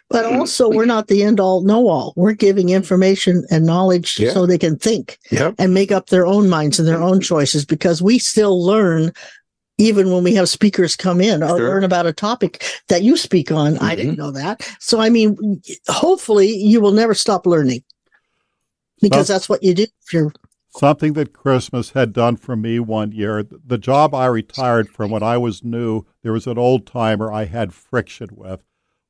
[0.10, 0.40] But mm.
[0.40, 4.32] also we're not the end all know all we're giving information and knowledge yeah.
[4.32, 5.18] so they can think
[5.60, 7.12] and make up their own minds and their mm.
[7.12, 9.12] own choices because we still learn
[9.78, 11.70] even when we have speakers come in or sure.
[11.70, 13.76] learn about a topic that you speak on.
[13.76, 13.84] Mm-hmm.
[13.86, 14.62] I didn't know that.
[14.80, 17.84] So, I mean, hopefully you will never stop learning
[19.02, 20.32] because that's what you do if you're.
[20.76, 23.44] Something that Christmas had done for me one year.
[23.44, 27.46] The job I retired from when I was new, there was an old timer I
[27.46, 28.64] had friction with.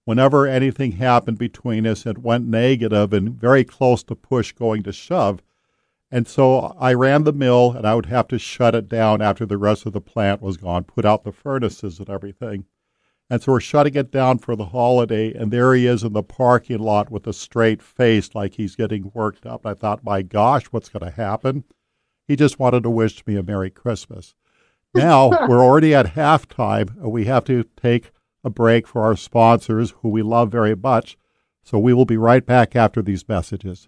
[0.03, 4.91] Whenever anything happened between us, it went negative and very close to push going to
[4.91, 5.41] shove.
[6.13, 9.47] And so I ran the mill and I would have to shut it down after
[9.47, 12.65] the rest of the plant was gone, put out the furnaces and everything.
[13.31, 16.21] And so we're shutting it down for the holiday, and there he is in the
[16.21, 19.65] parking lot with a straight face like he's getting worked up.
[19.65, 21.63] I thought, my gosh, what's going to happen?
[22.27, 24.35] He just wanted to wish me a Merry Christmas.
[24.93, 28.11] Now we're already at halftime, and we have to take
[28.43, 31.17] a break for our sponsors, who we love very much.
[31.63, 33.87] So we will be right back after these messages.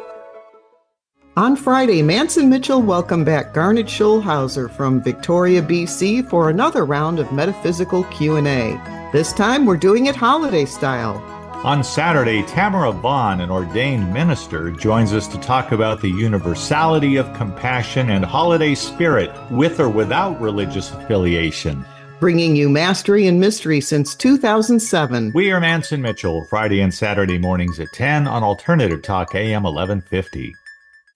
[1.37, 7.19] On Friday, Mantz and Mitchell welcomed back Garnet Schulhauser from Victoria, BC for another round
[7.19, 8.77] of metaphysical Q&A.
[9.13, 11.15] This time we're doing it holiday style.
[11.63, 17.33] On Saturday, Tamara Vaughn, an ordained minister, joins us to talk about the universality of
[17.33, 21.85] compassion and holiday spirit with or without religious affiliation.
[22.19, 25.31] Bringing you mastery and mystery since 2007.
[25.33, 29.63] We are Mantz and Mitchell, Friday and Saturday mornings at 10 on Alternative Talk AM
[29.63, 30.55] 1150.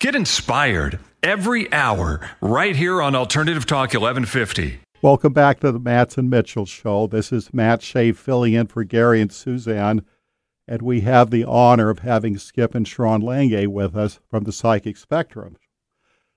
[0.06, 4.78] Get inspired every hour right here on Alternative Talk 1150.
[5.02, 7.08] Welcome back to the Mantz and Mitchell Show.
[7.08, 10.06] This is Matt Shea filling in for Gary and Suzanne,
[10.68, 14.52] and we have the honor of having Skip and Sha'ron Leingang with us from the
[14.52, 15.58] Psychic Spectrum.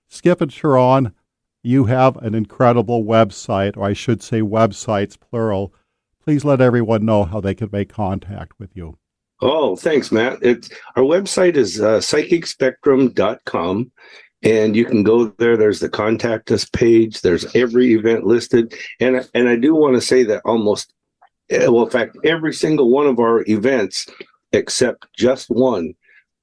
[0.07, 1.13] Skip and Sharon,
[1.61, 5.75] you have an incredible website, or I should say websites, plural.
[6.19, 8.97] Please let everyone know how they can make contact with you.
[9.41, 10.39] Oh, thanks, Matt.
[10.41, 13.91] It's our website is uh, psychicspectrum.com
[14.43, 15.57] and you can go there.
[15.57, 17.21] There's the contact us page.
[17.21, 18.73] There's every event listed.
[18.99, 20.93] And and i do want to say that almost
[21.49, 24.07] eh, well in fact every single one of our events
[24.51, 25.93] except just one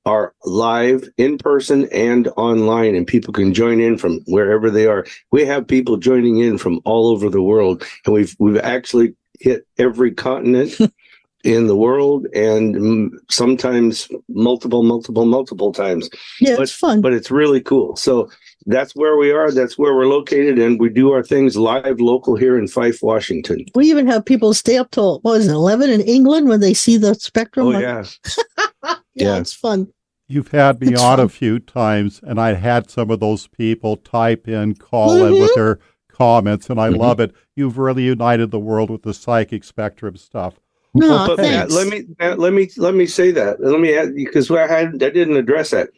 [0.04, 5.04] are live in person and online and people can join in from wherever they are.
[5.32, 9.66] We have people joining in from all over the world and we've we've actually hit
[9.78, 10.78] every continent
[11.46, 16.10] in the world and sometimes multiple, multiple, multiple times.
[16.40, 17.00] Yeah, but, it's fun.
[17.00, 17.94] But it's really cool.
[17.96, 18.28] So
[18.66, 19.52] that's where we are.
[19.52, 20.58] That's where we're located.
[20.58, 23.64] And we do our things live local here in Fife, Washington.
[23.76, 26.74] We even have people stay up till, what is it, 11 in England when they
[26.74, 27.68] see the spectrum?
[27.68, 28.04] Oh, yeah.
[28.84, 29.36] yeah, yeah.
[29.38, 29.92] it's fun.
[30.28, 31.26] You've had me It's on fun.
[31.26, 35.40] a few times, and I had some of those people type in, call in Mm-hmm.
[35.42, 35.78] with their
[36.10, 36.96] comments, and I Mhm.
[36.98, 37.32] love it.
[37.54, 40.54] You've really united the world with the psychic spectrum stuff.
[40.96, 41.72] No, Well, thanks.
[41.72, 43.60] let me let me let me say that.
[43.60, 45.90] Let me add because I had I didn't address that.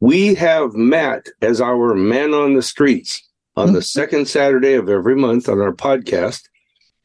[0.00, 3.22] We have Matt as our man on the streets
[3.56, 3.82] on the mm-hmm.
[3.82, 6.48] second Saturday of every month on our podcast.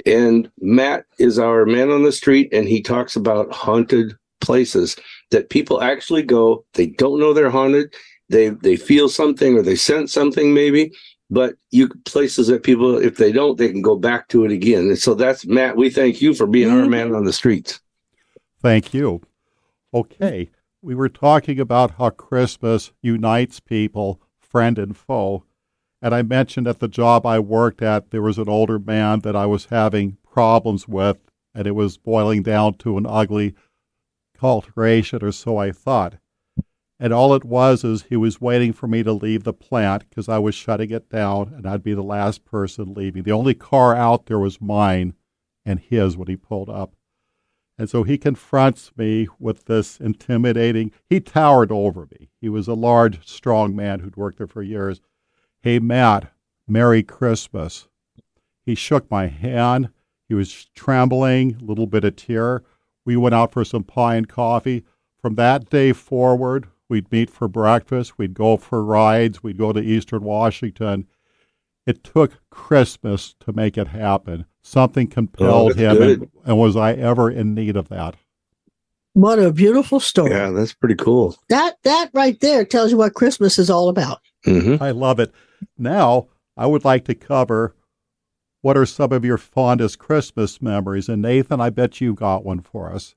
[0.06, 4.96] And Matt is our man on the street, and he talks about haunted places
[5.32, 6.64] that people actually go.
[6.74, 7.94] They don't know they're haunted.
[8.30, 10.92] They they feel something or they sense something maybe,
[11.30, 14.88] but you places that people if they don't they can go back to it again.
[14.88, 15.76] And so that's Matt.
[15.78, 16.90] We thank you for being our Mhm.
[16.90, 17.82] man on the streets.
[18.62, 19.22] Thank you.
[19.94, 20.50] Okay,
[20.82, 25.44] we were talking about how Christmas unites people, friend and foe.
[26.02, 29.36] And I mentioned at the job I worked at, there was an older man that
[29.36, 31.18] I was having problems with,
[31.56, 33.56] and it was boiling down to an ugly
[34.42, 36.16] alteration, or so I thought.
[37.00, 40.28] And all it was is he was waiting for me to leave the plant because
[40.28, 43.24] I was shutting it down and I'd be the last person leaving.
[43.24, 45.14] The only car out there was mine
[45.64, 46.96] and his when he pulled up.
[47.78, 50.92] And so he confronts me with this intimidating.
[51.08, 52.30] He towered over me.
[52.42, 55.00] He was a large, strong man who'd worked there for years.
[55.62, 56.32] Hey, Matt,
[56.68, 57.88] Merry Christmas.
[58.66, 59.90] He shook my hand.
[60.28, 62.64] He was trembling, a little bit of tear.
[63.06, 64.84] We went out for some pie and coffee.
[65.22, 68.18] From that day forward, we'd meet for breakfast.
[68.18, 69.44] We'd go for rides.
[69.44, 71.08] We'd go to Eastern Washington.
[71.86, 74.46] It took Christmas to make it happen.
[74.62, 78.16] Something compelled that's him, and, and was I ever in need of that?
[79.14, 80.32] What a beautiful story.
[80.32, 81.36] Yeah, that's pretty cool.
[81.50, 84.20] That that right there tells you what Christmas is all about.
[84.44, 85.34] hmm I love it.
[85.78, 87.74] Now, I would like to cover
[88.62, 91.08] what are some of your fondest Christmas memories.
[91.08, 93.16] And Nathan, I bet you got one for us.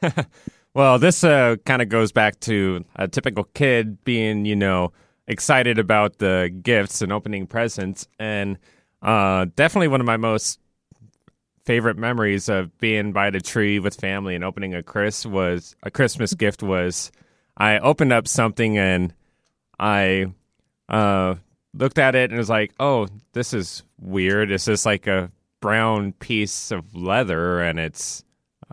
[0.74, 4.92] Well, this uh, kind of goes back to a typical kid being, you know,
[5.26, 8.08] excited about the gifts and opening presents.
[8.18, 8.58] And
[9.02, 10.58] uh, definitely one of my most
[11.64, 15.90] favorite memories of being by the tree with family and opening a Chris was a
[15.90, 17.12] Christmas gift was
[17.56, 19.14] I opened up something and
[19.78, 20.32] I
[20.88, 21.36] uh,
[21.74, 24.50] looked at it and was like, oh, this is weird.
[24.50, 25.30] It's just like a
[25.60, 28.24] brown piece of leather and it's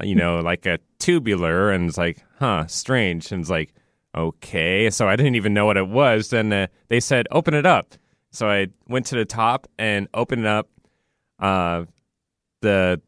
[0.04, 3.32] you know, like a tubular, and it's like, huh, strange.
[3.32, 3.74] And it's like,
[4.16, 4.90] okay.
[4.90, 6.30] So I didn't even know what it was.
[6.30, 7.96] Then uh, they said, open it up.
[8.32, 10.70] So I went to the top and opened up
[11.40, 11.86] uh,
[12.62, 13.02] the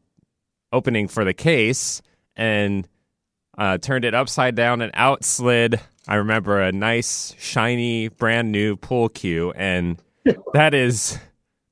[0.72, 2.02] opening for the case
[2.34, 2.88] and
[3.58, 5.78] uh, turned it upside down and out slid.
[6.08, 9.52] I remember a nice, shiny, brand new pool cue.
[9.52, 10.02] And
[10.54, 11.18] that is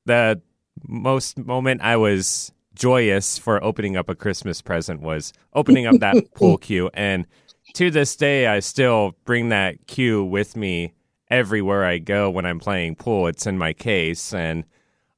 [0.06, 0.40] the
[0.86, 6.16] most moment I was joyous for opening up a Christmas present was opening up that
[6.34, 6.90] pool cue.
[6.94, 7.26] And
[7.74, 10.94] to this day, I still bring that cue with me
[11.30, 13.26] everywhere I go when I'm playing pool.
[13.26, 14.64] It's in my case, and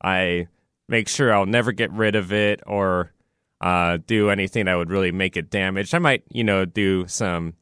[0.02, 0.48] I
[0.88, 3.12] make sure I'll never get rid of it or
[3.60, 5.94] uh, do anything that would really make it damaged.
[5.94, 7.54] I might, you know, do some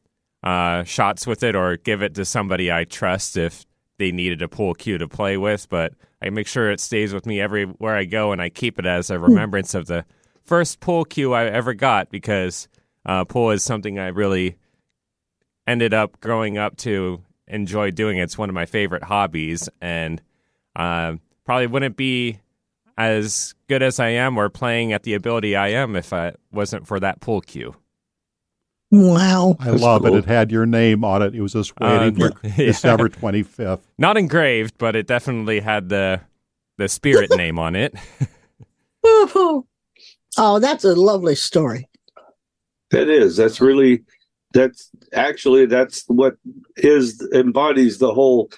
[0.43, 3.67] uh, shots with it or give it to somebody I trust if
[3.99, 7.25] they needed a pool cue to play with, but I make sure it stays with
[7.25, 10.05] me everywhere I go, and I keep it as a remembrance of the
[10.43, 12.67] first pool cue I ever got because
[13.05, 14.57] uh, pool is something I really
[15.65, 18.17] ended up growing up to enjoy doing.
[18.17, 20.21] It's one of my favorite hobbies, and
[20.75, 21.15] uh,
[21.45, 22.39] probably wouldn't be
[22.97, 26.87] as good as I am or playing at the ability I am if I wasn't
[26.87, 27.75] for that pool cue.
[28.91, 29.55] Wow.
[29.59, 30.15] I love cool.
[30.15, 30.19] it.
[30.19, 31.33] It had your name on it.
[31.33, 32.55] It was just waiting uh, for yeah.
[32.57, 33.79] December 25th.
[33.97, 36.21] Not engraved, but it definitely had the
[36.77, 37.95] the spirit name on it.
[39.03, 39.65] oh,
[40.59, 41.87] that's a lovely story.
[42.91, 43.37] That is.
[43.37, 44.03] That's really
[44.53, 46.35] that's actually that's what
[46.77, 48.51] is embodies the whole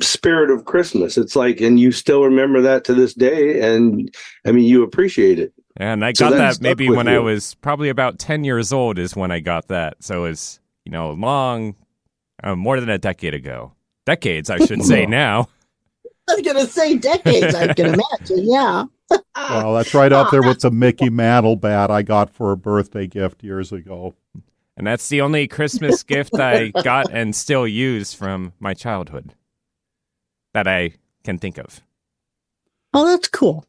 [0.00, 1.18] spirit of Christmas.
[1.18, 4.14] It's like, and you still remember that to this day, and
[4.46, 5.52] I mean, you appreciate it.
[5.76, 7.12] And I got so that maybe when you.
[7.12, 10.02] I was probably about ten years old is when I got that.
[10.02, 11.74] So it's you know long,
[12.42, 13.72] uh, more than a decade ago,
[14.06, 15.48] decades I should say now.
[16.28, 17.54] I was gonna say decades.
[17.54, 18.50] I can imagine.
[18.50, 18.84] Yeah.
[19.36, 23.06] well, that's right up there with the Mickey Mantle bat I got for a birthday
[23.06, 24.14] gift years ago.
[24.76, 29.32] And that's the only Christmas gift I got and still use from my childhood
[30.52, 31.80] that I can think of.
[32.92, 33.64] Oh, that's cool.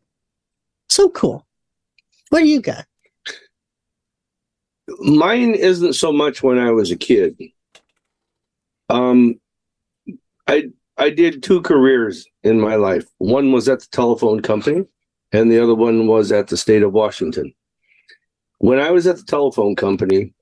[0.90, 1.47] So cool.
[2.30, 2.86] What do you got?
[5.00, 7.38] Mine isn't so much when I was a kid.
[8.90, 9.40] Um,
[10.48, 13.06] I I did two careers in my life.
[13.18, 14.86] One was at the telephone company,
[15.32, 17.54] and the other one was at the state of Washington.
[18.60, 20.34] When I was at the telephone company,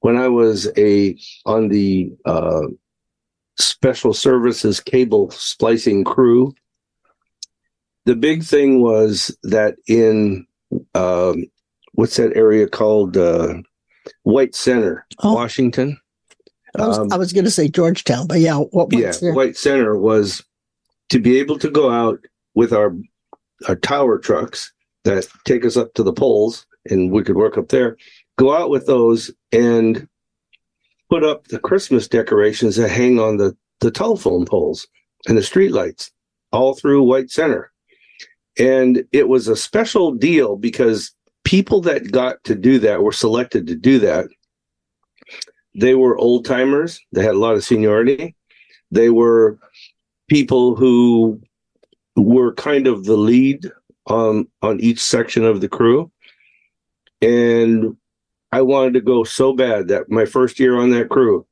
[0.00, 2.62] when I was a on the uh,
[3.58, 6.54] special services cable splicing crew,
[8.06, 10.46] the big thing was that in
[10.94, 11.44] um,
[11.92, 13.54] what's that area called uh,
[14.22, 15.34] White Center, oh.
[15.34, 15.98] Washington.
[16.78, 19.34] I was, um, was going to say Georgetown, but yeah, what yeah, there?
[19.34, 20.44] White Center was
[21.08, 22.20] to be able to go out
[22.54, 22.94] with our
[23.68, 24.72] our tower trucks
[25.04, 27.96] that take us up to the poles, and we could work up there
[28.40, 30.08] go out with those and
[31.10, 34.88] put up the Christmas decorations that hang on the, the telephone poles
[35.28, 36.10] and the street lights
[36.50, 37.69] all through White Center.
[38.58, 43.66] And it was a special deal because people that got to do that were selected
[43.66, 44.26] to do that.
[45.74, 48.34] They were old timers, they had a lot of seniority.
[48.90, 49.58] They were
[50.28, 51.40] people who
[52.16, 53.70] were kind of the lead
[54.06, 56.10] on on each section of the crew.
[57.22, 57.96] And
[58.52, 61.46] I wanted to go so bad that my first year on that crew,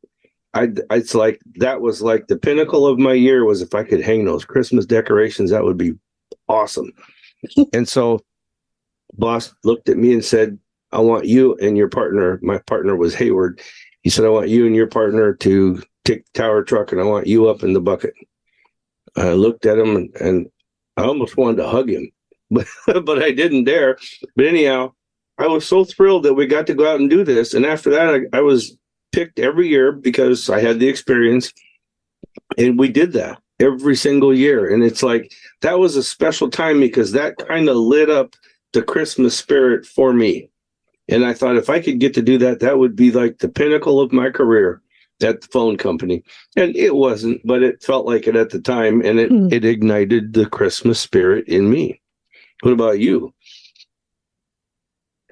[0.54, 4.00] I it's like that was like the pinnacle of my year was if I could
[4.00, 5.92] hang those Christmas decorations, that would be
[6.48, 6.92] awesome.
[7.72, 8.20] and so
[9.14, 10.58] boss looked at me and said,
[10.92, 13.60] I want you and your partner, my partner was Hayward.
[14.02, 17.04] He said, I want you and your partner to take the tower truck and I
[17.04, 18.14] want you up in the bucket.
[19.16, 20.50] I looked at him and, and
[20.96, 22.10] I almost wanted to hug him,
[22.50, 22.66] but
[23.04, 23.98] but I didn't dare.
[24.36, 24.92] But anyhow,
[25.38, 27.54] I was so thrilled that we got to go out and do this.
[27.54, 28.76] And after that, I, I was
[29.12, 31.52] picked every year because I had the experience.
[32.56, 34.72] And we did that every single year.
[34.72, 35.32] And it's like
[35.62, 38.34] that was a special time because that kind of lit up
[38.72, 40.50] the Christmas spirit for me.
[41.08, 43.48] And I thought if I could get to do that, that would be like the
[43.48, 44.82] pinnacle of my career
[45.22, 46.22] at the phone company.
[46.56, 49.00] And it wasn't, but it felt like it at the time.
[49.02, 49.52] And it, mm.
[49.52, 52.00] it ignited the Christmas spirit in me.
[52.62, 53.32] What about you?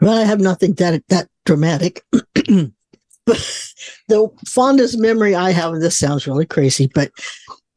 [0.01, 2.05] Well, I have nothing that that dramatic.
[2.12, 2.24] but
[4.09, 7.11] the fondest memory I have, and this sounds really crazy, but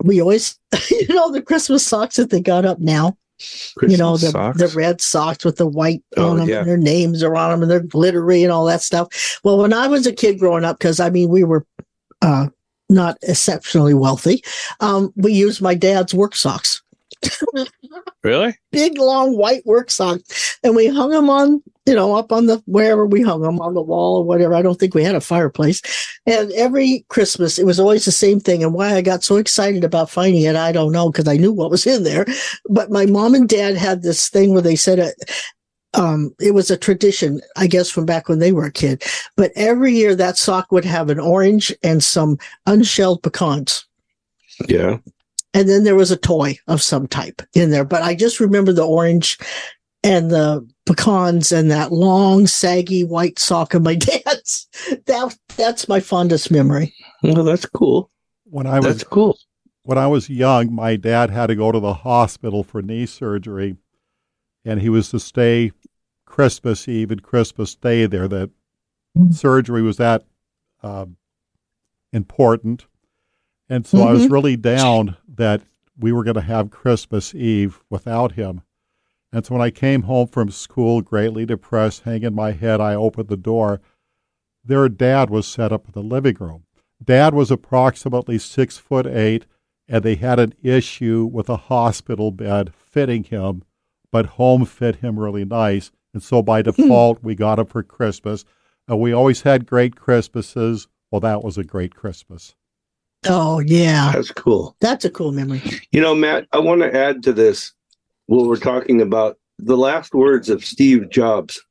[0.04, 0.58] we always,
[0.90, 3.18] you know, the Christmas socks that they got up now.
[3.78, 4.60] Christmas you know the socks?
[4.60, 6.60] the red socks with the white oh, on them, yeah.
[6.60, 9.40] and their names are on them, and they're glittery and all that stuff.
[9.44, 11.66] Well, when I was a kid growing up, because I mean we were
[12.22, 12.48] uh,
[12.90, 14.44] not exceptionally wealthy,
[14.82, 16.82] um, we used my dad's work socks.
[18.24, 18.58] really?
[18.72, 22.62] Big long white work socks, and we hung them on you know, up on the
[22.68, 24.54] wherever we hung them on the wall or whatever.
[24.54, 25.82] I don't think we had a fireplace.
[26.28, 28.64] And every Christmas, it was always the same thing.
[28.64, 31.52] And why I got so excited about finding it, I don't know, because I knew
[31.52, 32.28] what was in there.
[32.70, 35.16] But my mom and dad had this thing where they said it.
[35.96, 39.04] Um, it was a tradition, I guess, from back when they were a kid.
[39.36, 43.88] But every year that sock would have an orange and some unshelled pecans.
[44.68, 44.98] Yeah.
[45.54, 47.86] And then there was a toy of some type in there.
[47.86, 49.38] But I just remember the orange
[50.04, 54.68] and the pecans and that long, saggy white sock of my dad's.
[55.06, 56.94] That that's my fondest memory.
[57.24, 58.10] Well, that's cool.
[58.46, 59.38] When I was that's cool.
[59.84, 63.76] When I was young, my dad had to go to the hospital for knee surgery,
[64.64, 65.72] and he was to stay
[66.26, 68.28] Christmas Eve and Christmas Day there.
[68.28, 68.50] That
[69.18, 69.32] mm-hmm.
[69.32, 70.26] surgery was that
[70.84, 71.18] um,
[72.14, 72.86] important,
[73.68, 74.08] and so mm-hmm.
[74.08, 74.34] I was mm-hmm.
[74.34, 75.62] really down that
[75.98, 78.62] we were going to have Christmas Eve without him.
[79.32, 83.30] And so when I came home from school, greatly depressed, hanging my head, I opened
[83.30, 83.80] the door.
[84.66, 86.66] Their dad was set up in the living room.
[87.02, 89.46] Dad was approximately six foot eight,
[89.88, 93.64] and they had an issue with a hospital bed fitting him,
[94.12, 95.90] but home fit him really nice.
[96.14, 96.72] And so by hmm.
[96.72, 98.44] default, we got him for Christmas
[98.90, 100.90] And we always had great Christmases.
[101.12, 102.56] Well, that was a great Christmas.
[103.28, 104.76] Oh yeah, That's cool.
[104.80, 105.62] that's a cool memory.
[105.92, 107.74] You know, Matt, I want to add to this
[108.28, 111.62] what we're talking about the last words of Steve Jobs.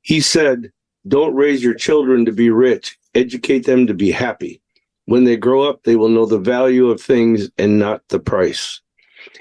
[0.00, 0.72] He said,
[1.06, 4.62] Don't raise your children to be rich, educate them to be happy.
[5.06, 8.80] When they grow up, they will know the value of things and not the price.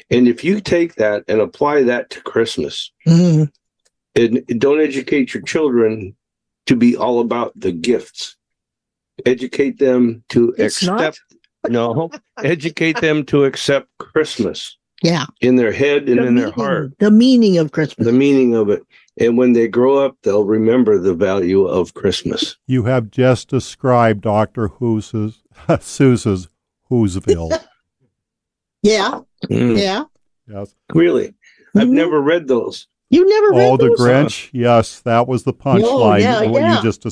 [0.10, 3.50] And if you take that and apply that to Christmas, Mhm.
[4.16, 6.16] and don't educate your children
[6.66, 8.36] to be all about the gifts.
[9.26, 11.00] Educate them to It's not.
[11.02, 11.20] accept
[11.70, 12.10] no,
[12.44, 17.12] educate them to accept Christmas Yeah, in their head and The in their heart, The
[17.12, 18.06] meaning of Christmas.
[18.06, 18.82] the meaning of it.
[19.20, 22.58] And when they grow up, they'll remember the value of Christmas.
[22.66, 25.12] You have just described Doctor Who's
[25.68, 26.48] Seuss's
[26.90, 27.64] Whoville.
[28.84, 30.06] Yeah, Mm, yeah.
[30.48, 30.74] yes.
[30.94, 31.36] Really?
[31.76, 31.92] I've Mhm.
[31.92, 32.88] never read those.
[33.12, 34.00] You never read Oh, the those?
[34.00, 34.50] Grinch.
[34.54, 36.22] Yes, that was the punchline.
[36.22, 36.78] yeah, what yeah.
[36.78, 37.12] you just That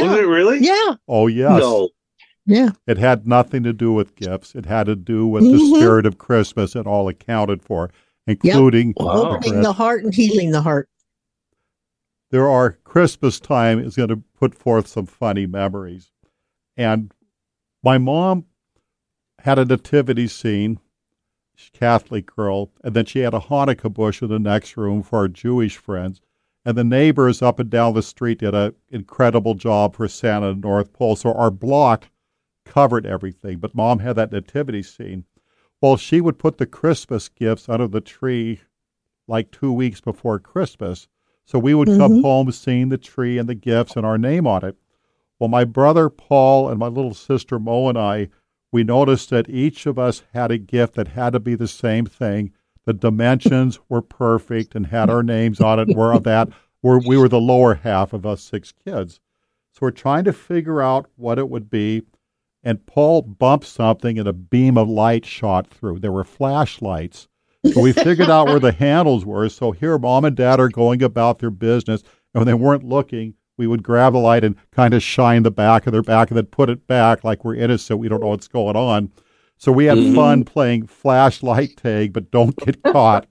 [0.00, 0.58] was- Was it really?
[0.60, 1.60] yeah, Oh, yes.
[1.60, 1.88] No.
[2.46, 2.70] yeah.
[2.86, 4.54] It had nothing to do with gifts.
[4.54, 5.76] It had to do with the Mhm.
[5.76, 7.90] spirit of Christmas It all accounted for,
[8.26, 9.36] including Wow.
[9.36, 10.88] Opening the heart and healing the heart.
[12.30, 16.10] there are Christmas time is going to put forth some funny memories.
[16.78, 17.12] And
[17.84, 18.46] my mom
[19.40, 20.80] had a nativity scene,
[21.54, 25.02] she's a Catholic girl, and then she had a Hanukkah bush in the next room
[25.02, 26.22] for our Jewish friends.
[26.64, 30.60] And the neighbors up and down the street did an incredible job for Santa and
[30.62, 31.16] North Pole.
[31.16, 32.08] So our block
[32.64, 33.58] covered everything.
[33.58, 35.24] But mom had that nativity scene.
[35.80, 38.60] Well, she would put the Christmas gifts under the tree
[39.26, 41.08] like two weeks before Christmas.
[41.44, 42.22] So we would come Mhm.
[42.22, 44.76] home seeing the tree and the gifts and our name on it.
[45.40, 48.28] Well, my brother Paul and my little sister Mo and I,
[48.70, 52.06] we noticed that each of us had a gift that had to be the same
[52.06, 52.52] thing.
[52.84, 55.96] The dimensions were perfect and had our names on it.
[55.96, 56.48] We're on that.
[56.82, 59.20] We're, we were the lower half of us six kids.
[59.72, 62.02] So we're trying to figure out what it would be.
[62.64, 66.00] And Paul bumped something and a beam of light shot through.
[66.00, 67.28] There were flashlights.
[67.72, 69.48] So we figured out where the handles were.
[69.48, 72.02] So here, mom and dad are going about their business.
[72.34, 75.50] And when they weren't looking, we would grab the light and kind of shine the
[75.50, 78.00] back of their back and then put it back like we're innocent.
[78.00, 79.12] We don't know what's going on.
[79.62, 80.14] So we had Mm-hmm.
[80.16, 83.28] fun playing flashlight tag, but don't get caught.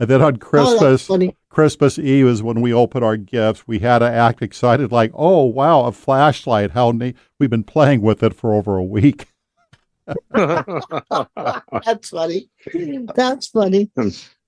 [0.00, 1.36] And then on Oh, Christmas, funny.
[1.50, 3.68] Christmas Eve is when we open our gifts.
[3.68, 6.72] We had to act excited, like, "Oh wow, a flashlight!
[6.72, 7.14] How neat!
[7.38, 9.28] We've been playing with it for over a week."
[10.34, 12.48] That's funny.
[13.14, 13.90] That's funny.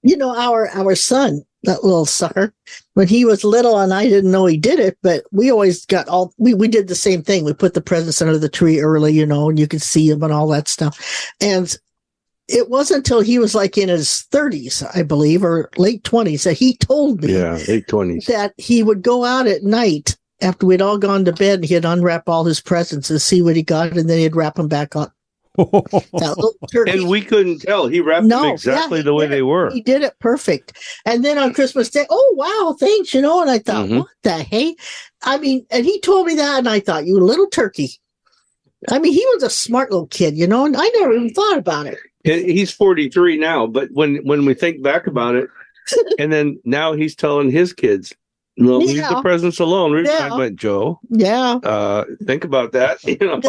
[0.03, 2.55] You know, our our son, that little sucker,
[2.95, 6.09] when he was little, and I didn't know he did it, but we always got
[6.09, 7.45] all we we did the same thing.
[7.45, 10.23] We put the presents under the tree early, you know, and you could see them
[10.23, 11.31] and all that stuff.
[11.41, 11.77] And
[12.49, 16.55] it wasn't until he was like in his thirties, I believe, or late twenties, that
[16.55, 18.25] he told me Yeah, late 20s.
[18.27, 22.27] that he would go out at night after we'd all gone to bed he'd unwrap
[22.29, 25.13] all his presents and see what he got, and then he'd wrap them back up.
[26.21, 26.91] That little turkey.
[26.93, 27.87] And we couldn't tell.
[27.87, 29.71] He wrapped No, them exactly yeah, the way they were.
[29.71, 30.79] He did it perfect.
[31.05, 33.41] And then on Christmas Day, oh wow, thanks, you know.
[33.41, 33.99] And I thought, Mhm.
[34.01, 34.77] what the hey?
[35.23, 37.91] I mean, and he told me that, and I thought, you little turkey.
[38.89, 41.59] I mean, he was a smart little kid, you know, and I never even thought
[41.59, 41.99] about it.
[42.25, 45.49] He's 43 now, but when when we think back about it,
[46.19, 48.15] and then now he's telling his kids,
[48.57, 49.09] "No, leave Yeah.
[49.15, 50.19] the presents alone." Yeah.
[50.19, 51.01] talking about Joe.
[51.11, 52.99] Yeah, Uh, think about that.
[53.05, 53.41] You know,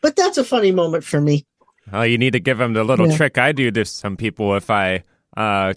[0.00, 1.44] but that's a funny moment for me.
[1.92, 3.16] Oh, you need to give them the little Yeah.
[3.16, 5.02] trick I do to some people if I
[5.36, 5.74] uh,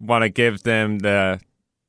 [0.00, 1.40] want to give them the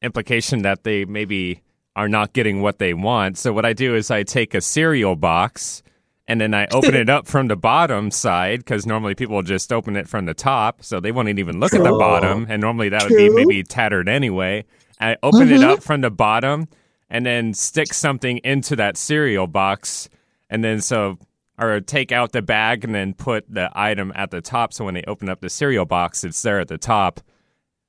[0.02, 1.62] implication that they maybe
[1.96, 3.38] are not getting what they want.
[3.38, 5.84] So what I do is I take a cereal box
[6.28, 9.96] and then I open it up from the bottom side because normally people just open
[9.96, 12.00] it from the top, so they won't even look at the True.
[12.00, 14.64] bottom, and normally that would be maybe tattered anyway.
[15.00, 15.68] I open it Mhm.
[15.70, 16.68] up from the bottom
[17.10, 20.08] and then stick something into that cereal box,
[20.50, 21.18] and then so
[21.62, 24.96] or take out the bag and then put the item at the top, so when
[24.96, 27.22] they open up the cereal box, it's there at the top,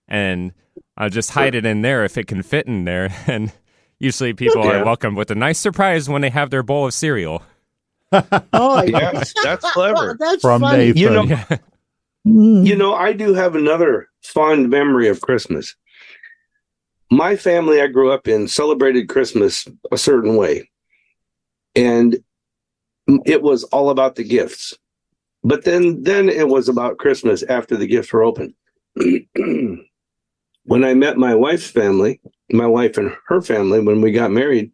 [0.08, 0.52] and
[0.96, 3.52] I'll just hide it in there if it can fit in there, and
[3.98, 4.80] usually people Yeah.
[4.80, 7.42] are welcomed with a nice surprise when they have their bowl of cereal.
[8.52, 10.16] Oh, Yeah, that's clever.
[10.20, 10.86] that's From funny.
[10.92, 11.00] Nathan.
[11.00, 11.44] You know, Yeah.
[12.26, 12.66] Mm.
[12.66, 15.74] You know, I do have another fond memory of Christmas.
[17.10, 20.70] My family I grew up in celebrated Christmas a certain way.
[21.74, 22.22] And
[23.24, 24.74] it was all about the gifts.
[25.44, 28.55] But then then it was about Christmas after the gifts were opened.
[30.64, 32.20] when I met my wife's family,
[32.53, 34.70] my wife and her family when we got married,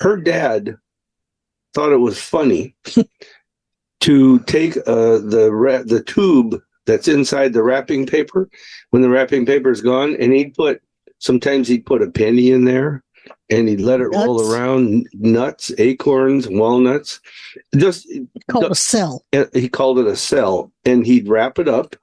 [0.00, 0.76] her dad
[1.74, 2.74] thought it was funny
[4.00, 8.48] to take uh, the ra- the tube that's inside the wrapping paper
[8.90, 10.80] when the wrapping paper is gone, and he'd put
[11.18, 13.02] sometimes he'd put a penny in there,
[13.50, 14.26] and he'd let it Nuts.
[14.26, 17.20] roll around nuts, acorns, walnuts.
[17.76, 18.08] Just
[18.48, 19.24] Called a cell.
[19.52, 21.96] he called it a cell and he'd wrap it up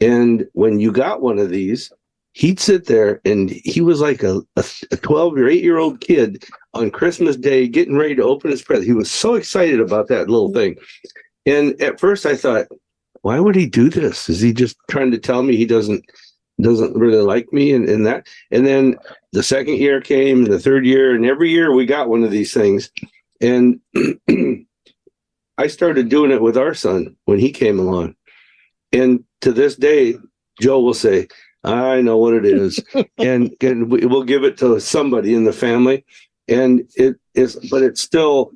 [0.00, 1.92] and when you got one of these
[2.32, 6.00] he'd sit there and he was like a, a, a 12 or 8 year old
[6.00, 10.08] kid on christmas day getting ready to open his present he was so excited about
[10.08, 10.76] that little thing
[11.46, 12.66] and at first i thought
[13.22, 16.04] why would he do this is he just trying to tell me he doesn't
[16.60, 18.96] doesn't really like me and, and that and then
[19.32, 22.54] the second year came the third year and every year we got one of these
[22.54, 22.90] things
[23.40, 23.80] and
[25.58, 28.14] I started doing it with our son when he came along.
[28.92, 30.16] And to this day,
[30.60, 31.28] Joe will say,
[31.64, 32.82] I know what it is.
[33.18, 36.04] and, and we, we'll give it to somebody in the family.
[36.48, 38.52] And it is, but it's still,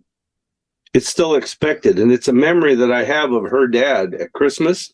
[0.94, 1.98] it's still expected.
[1.98, 4.92] And it's a memory that I have of her dad at Christmas.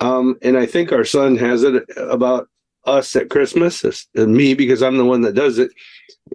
[0.00, 2.48] Um, and I think our son has it about
[2.84, 5.70] us at Christmas it's- and me because I'm the one that does it.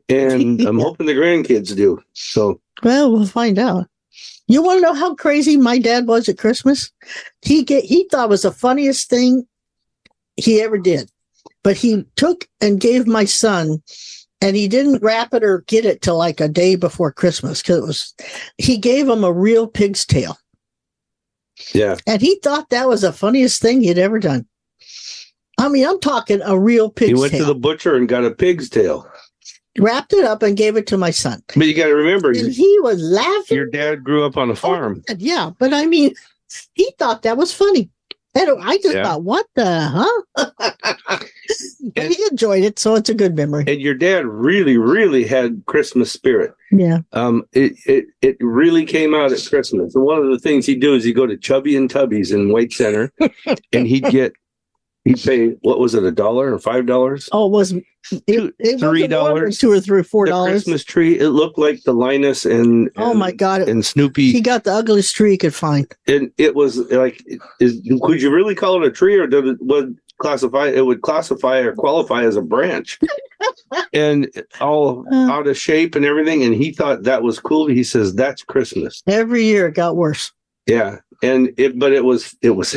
[0.07, 2.01] And I'm hoping the grandkids do.
[2.13, 3.87] So Well, we'll find out.
[4.47, 6.91] You want to know how crazy my dad was at Christmas?
[7.43, 9.47] He get he thought it was the funniest thing
[10.37, 11.11] he ever did.
[11.63, 13.83] But he took and gave my son
[14.41, 17.77] and he didn't wrap it or get it till like a day before Christmas because
[17.77, 18.13] it was
[18.57, 20.37] he gave him a real pig's tail.
[21.74, 21.95] Yeah.
[22.07, 24.45] And he thought that was the funniest thing he'd ever done.
[25.60, 27.41] I mean, I'm talking a real pig's he went tail.
[27.41, 29.10] to the butcher and got a pig's tail.
[29.78, 31.41] wrapped it up and gave it to my son.
[31.55, 33.55] But you got to remember, And he was laughing.
[33.57, 35.03] your dad grew up on a oh, farm.
[35.18, 36.14] Yeah, but I mean,
[36.74, 37.89] he thought that was funny.
[38.36, 39.03] And I just Yeah.
[39.03, 39.66] thought, what the
[40.38, 40.62] huh?
[41.95, 43.63] but he enjoyed it, so it's a good memory.
[43.67, 46.53] And your dad really, really had Christmas spirit.
[46.71, 46.99] Yeah.
[47.13, 49.95] Um, it, it it really came out at Christmas.
[49.95, 52.51] And one of the things he'd do is he'd go to Chubby and Tubby's in
[52.51, 53.11] White Center,
[53.73, 54.33] and he'd get
[55.05, 57.27] he'd pay what was it a dollar or five dollars?
[57.31, 57.71] Oh, it was
[58.27, 59.57] it, it three wasn't more than dollars.
[59.57, 60.51] two or three, four dollars.
[60.63, 61.19] Christmas tree.
[61.19, 63.61] It looked like the Linus and, Oh my God!
[63.63, 64.31] and Snoopy.
[64.31, 65.85] He got the ugliest tree he could find.
[66.07, 67.23] and it was like
[67.59, 71.01] is could you really call it a tree or did it would classify it would
[71.01, 72.99] classify or qualify as a branch
[73.93, 74.30] and
[74.61, 75.32] all Uh.
[75.32, 79.01] out of shape and everything and he thought that was cool he says that's christmas
[79.07, 80.32] Every year it got worse.
[80.67, 82.76] yeah and it but it was it was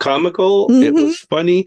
[0.00, 1.04] comical it Mhm.
[1.04, 1.66] was funny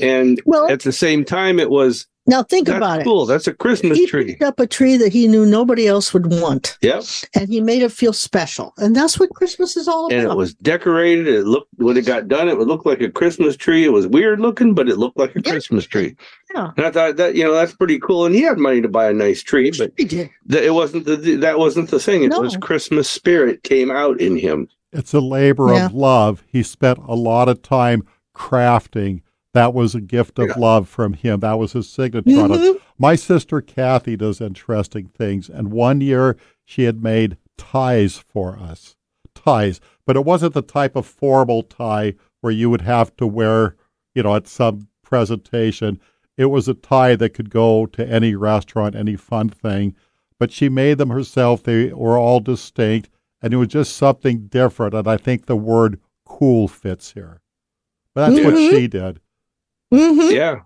[0.00, 2.80] and Well- at the same time it was Now think about it.
[2.80, 5.26] that's about cool that's a christmas He tree He picked up a tree that he
[5.26, 7.02] knew nobody else would want, yep
[7.34, 8.74] and he made it feel special.
[8.78, 10.18] And that's what Christmas is all about.
[10.18, 13.10] and it was decorated it looked when it got done it would look like a
[13.10, 16.14] christmas tree it was weird looking but it looked like a christmas tree
[16.54, 16.70] Yeah.
[16.76, 18.24] And I thought that you know that's pretty cool.
[18.26, 20.30] And he had money to buy a nice tree, but He did.
[20.50, 22.24] th- it wasn't the that wasn't the thing.
[22.24, 22.40] It No.
[22.40, 24.68] was Christmas spirit came out in him.
[24.92, 25.86] It's a labor Yeah.
[25.86, 26.42] of love.
[26.46, 28.02] He spent a lot of time
[28.34, 29.20] crafting.
[29.54, 30.54] That was a gift of Yeah.
[30.58, 31.40] love from him.
[31.40, 32.28] That was his signature.
[32.30, 32.78] Mhm.
[32.98, 38.96] My sister Kathy does interesting things, and one year she had made ties for us.
[39.34, 43.76] Ties, but it wasn't the type of formal tie where you would have to wear,
[44.14, 45.98] you know, at some presentation.
[46.36, 49.94] It was a tie that could go to any restaurant, any fun thing.
[50.38, 51.62] But she made them herself.
[51.62, 53.08] They were all distinct,
[53.42, 54.94] and it was just something different.
[54.94, 57.40] And I think the word cool fits here.
[58.14, 58.70] But that's what Mhm.
[58.70, 59.20] she did.
[59.92, 60.32] Mhm.
[60.32, 60.60] Yeah,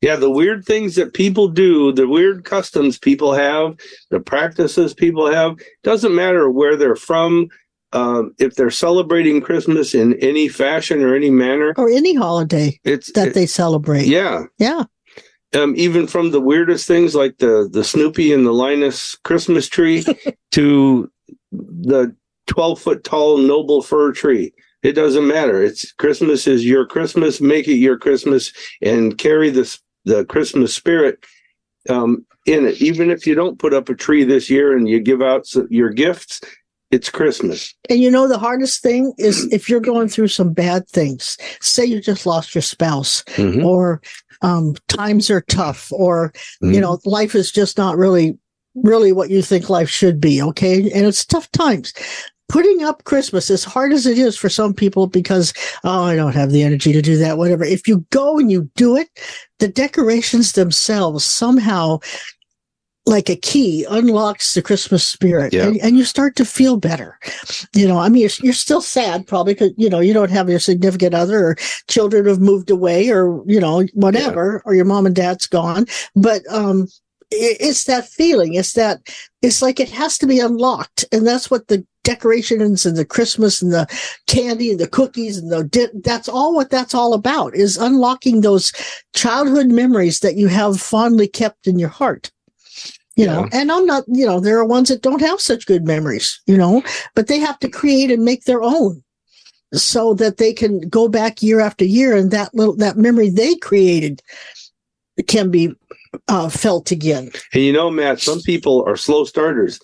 [0.00, 0.16] yeah.
[0.16, 3.76] The weird things that people do, the weird customs people have,
[4.10, 7.48] the practices people have, doesn't matter where they're from.
[7.92, 13.12] Um, if they're celebrating Christmas in any fashion or any manner, Or any holiday it's
[13.12, 14.06] that it- they celebrate.
[14.06, 14.46] yeah.
[14.58, 14.84] Yeah.
[15.54, 20.04] um, even from the weirdest things like the the Snoopy and the Linus Christmas tree
[20.50, 21.08] to
[21.52, 22.12] the
[22.48, 24.52] twelve foot tall noble fir tree.
[24.84, 25.62] It doesn't matter.
[25.62, 27.40] It's Christmas is your Christmas.
[27.40, 31.24] Make it your Christmas and carry this the Christmas spirit
[31.88, 32.80] um, in it.
[32.82, 35.88] Even if you don't put up a tree this year and you give out your
[35.88, 36.42] gifts,
[36.90, 37.74] it's Christmas.
[37.88, 41.86] And you know, the hardest thing is if you're going through some bad things, say
[41.86, 43.64] you just lost your spouse Mhm.
[43.64, 44.02] or
[44.42, 46.30] um, times are tough or,
[46.62, 46.74] Mhm.
[46.74, 48.36] you know, life is just not really,
[48.74, 50.42] really what you think life should be.
[50.42, 50.82] Okay.
[50.90, 51.94] And it's tough times.
[52.48, 56.34] Putting up Christmas, as hard as it is for some people, because, oh, I don't
[56.34, 57.64] have the energy to do that, whatever.
[57.64, 59.08] If you go and you do it,
[59.58, 62.00] the decorations themselves somehow
[63.06, 65.66] like a key unlocks the Christmas spirit Yeah.
[65.66, 67.18] and, and you start to feel better.
[67.74, 70.48] You know, I mean, you're, you're still sad probably because, you know, you don't have
[70.48, 71.56] your significant other or
[71.88, 75.86] children have moved away or, you know, whatever, or your mom and dad's gone.
[76.16, 76.88] But, um,
[77.30, 78.54] it, it's that feeling.
[78.54, 79.00] It's that,
[79.42, 81.04] it's like it has to be unlocked.
[81.12, 83.86] And that's what the decorations and the Christmas and the
[84.26, 88.40] candy and the cookies and the, di- that's all what that's all about is unlocking
[88.40, 88.72] those
[89.14, 92.30] childhood memories that you have fondly kept in your heart.
[93.16, 95.84] you know and i'm not you know there are ones that don't have such good
[95.86, 96.82] memories you know
[97.14, 99.02] but they have to create and make their own
[99.72, 103.54] so that they can go back year after year and that little that memory they
[103.56, 104.20] created
[105.28, 105.70] can be
[106.28, 109.78] uh, felt again And you know, Matt, some people are slow starters.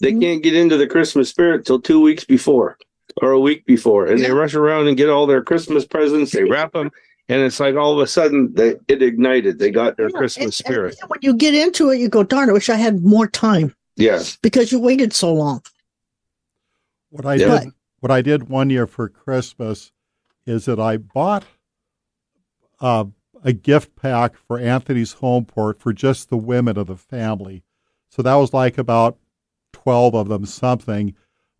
[0.00, 0.20] They Mm-hmm.
[0.20, 2.76] can't get into the Christmas spirit till two weeks before
[3.22, 6.32] or a week before, and they rush around and get all their Christmas presents.
[6.32, 6.90] They wrap them,
[7.30, 9.58] and it's like all of a sudden they, it ignited.
[9.58, 10.96] They got their Christmas spirit.
[11.08, 14.22] when you get into it you go darn i wish i had more time Yeah.
[14.42, 15.62] because you waited so long
[17.10, 17.60] What I Yeah.
[17.60, 19.92] did, what I did one year for Christmas,
[20.46, 21.44] is that I bought
[22.80, 23.06] uh,
[23.42, 27.62] a gift pack for Anthony's HomePort for just the women of the family.
[28.10, 29.16] So that was like about
[29.86, 31.14] twelve of them, something.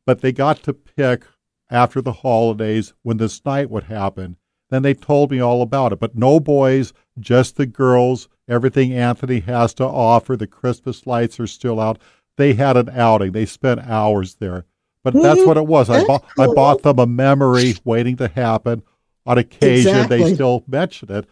[0.04, 1.22] But they got to pick
[1.70, 4.36] after the holidays when this night would happen.
[4.68, 6.00] Then they told me all about it.
[6.00, 8.28] But no boys, just the girls.
[8.48, 10.36] Everything Anthony has to offer.
[10.36, 12.00] The Christmas lights are still out.
[12.36, 13.30] They had an outing.
[13.30, 14.64] They spent hours there.
[15.04, 15.46] But that's Mhm.
[15.46, 15.88] what it was.
[15.88, 18.82] I That's bought I bought them a memory waiting to happen.
[19.24, 20.18] On occasion, Exactly.
[20.24, 21.26] they still mention it.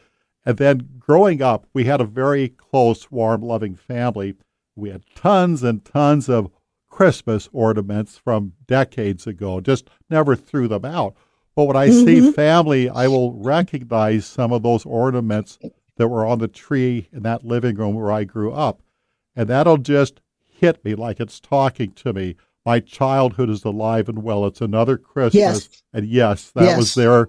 [0.46, 4.34] And then growing up, we had a very close, warm, loving family.
[4.76, 6.50] We had tons and tons of
[6.94, 11.16] Christmas ornaments from decades ago, just never threw them out.
[11.56, 12.34] But when I see Mhm.
[12.36, 15.58] family, I will recognize some of those ornaments
[15.96, 18.80] that were on the tree in that living room where I grew up.
[19.34, 22.36] And that'll just hit me like it's talking to me.
[22.64, 24.46] My childhood is alive and well.
[24.46, 25.34] It's another Christmas.
[25.34, 25.82] Yes.
[25.92, 27.28] And yes, that was there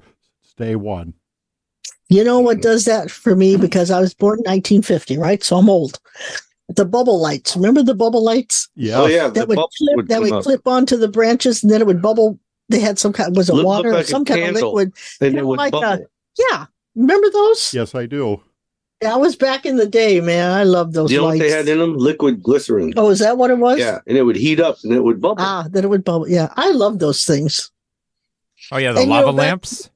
[0.57, 1.15] day one.
[2.07, 3.57] You know what does that for me?
[3.57, 5.43] Because I was born in 1950, right?
[5.43, 5.99] So I'm old.
[6.69, 7.55] The bubble lights.
[7.55, 8.69] Remember the bubble lights?
[8.75, 8.99] Yeah.
[9.01, 9.27] Oh yeah.
[9.29, 10.43] That would bubbles clip would that would up.
[10.43, 12.39] clip onto the branches and then it would bubble.
[12.69, 14.45] They had some kind was it Look- water look or like a some kind of
[14.47, 14.93] candle, liquid?
[15.21, 16.05] and it would like a- bubble.
[16.49, 16.65] yeah.
[16.95, 17.73] Remember those?
[17.73, 18.41] Yes, I do.
[19.01, 20.51] That was back in the day, man.
[20.51, 21.39] I love those you know lights.
[21.41, 21.95] what they had in them?
[21.97, 22.93] Liquid glycerin.
[22.97, 23.77] oh, is that what it was?
[23.77, 25.43] Yeah, and it would heat up and it would bubble.
[25.43, 26.27] Ah, then it would bubble.
[26.27, 26.51] Yeah.
[26.55, 27.69] I love those things.
[28.71, 29.89] Oh yeah, the And you lava know, that- lamps.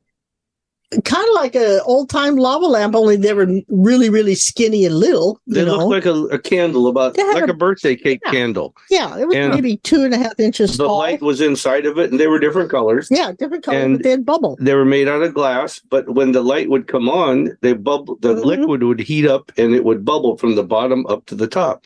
[1.05, 4.95] Kind of like a old time lava lamp, only they were really, really skinny and
[4.95, 5.39] little.
[5.45, 5.77] They know?
[5.87, 8.31] looked like a, a candle, about like a- a birthday cake Yeah.
[8.31, 8.73] candle.
[8.89, 10.97] yeah, it was and- maybe two and a half inches The tall.
[10.97, 13.07] light was inside of it, and they were different colors.
[13.11, 14.57] Yeah, different colors, And- but they had bubble.
[14.59, 18.17] They were made out of glass, but when the light would come on, they bubble.
[18.21, 18.45] The Mhm.
[18.45, 21.83] liquid would heat up, and it would bubble from the bottom up to the top.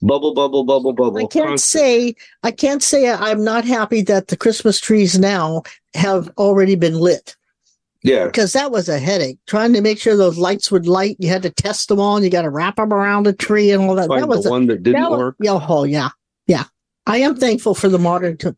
[0.00, 1.18] Bubble, bubble, bubble, bubble.
[1.18, 1.82] I can't constant.
[1.82, 6.94] say I can't say I'm not happy that the Christmas trees now have already been
[6.98, 7.34] lit
[8.02, 11.16] Yeah, because that was a headache trying to make sure those lights would light.
[11.18, 13.70] You had to test them all, and you got to wrap them around a tree
[13.72, 14.08] and all that.
[14.08, 15.36] find that was the a- one that didn't that was- work.
[15.40, 16.10] Yeah, oh yeah,
[16.46, 16.64] yeah.
[17.06, 18.54] I am thankful for the modern co-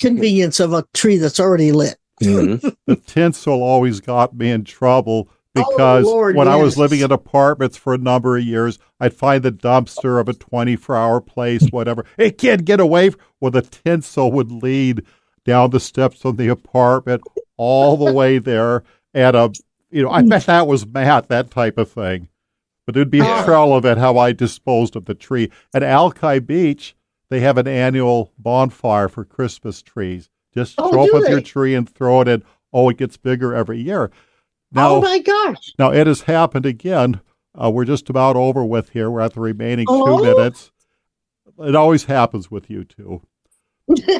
[0.00, 1.96] convenience of a tree that's already lit.
[2.22, 2.74] Mhm.
[2.86, 7.12] the tinsel always got me in trouble because Oh, Lord, when I was living in
[7.12, 11.66] apartments for a number of years, I'd find the dumpster of a 24 hour place,
[11.70, 12.04] whatever.
[12.18, 13.10] It can't get away.
[13.40, 15.04] Well, the tinsel would lead
[15.44, 17.22] down the steps of the apartment
[17.62, 18.82] all the way there.
[19.14, 19.52] at a
[19.90, 22.28] you know, I bet that was Matt, that type of thing.
[22.86, 23.44] But it'd be Yeah.
[23.44, 25.50] irrelevant how I disposed of the tree.
[25.74, 26.96] At Alki Beach,
[27.28, 30.30] they have an annual bonfire for Christmas trees.
[30.54, 32.42] Just Oh, show up with your tree and throw it in.
[32.72, 34.10] Oh, it gets bigger every year.
[34.72, 35.74] Now, oh my gosh!
[35.78, 37.20] now it has happened again.
[37.54, 39.10] Uh, we're just about over with here.
[39.10, 40.16] We're at the remaining Oh.
[40.18, 40.72] two minutes.
[41.58, 43.20] It always happens with you two.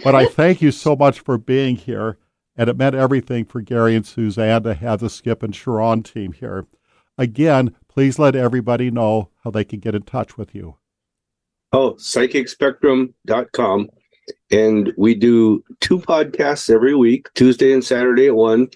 [0.05, 2.19] But I thank you so much for being here.
[2.57, 6.33] And it meant everything for Gary and Suzanne to have the Skip and Sha'ron team
[6.33, 6.67] here.
[7.17, 10.77] Again, please let everybody know how they can get in touch with you.
[11.73, 13.91] Oh, psychicspectrum.com.
[14.51, 18.69] And we do two podcasts every week, Tuesday and Saturday at one.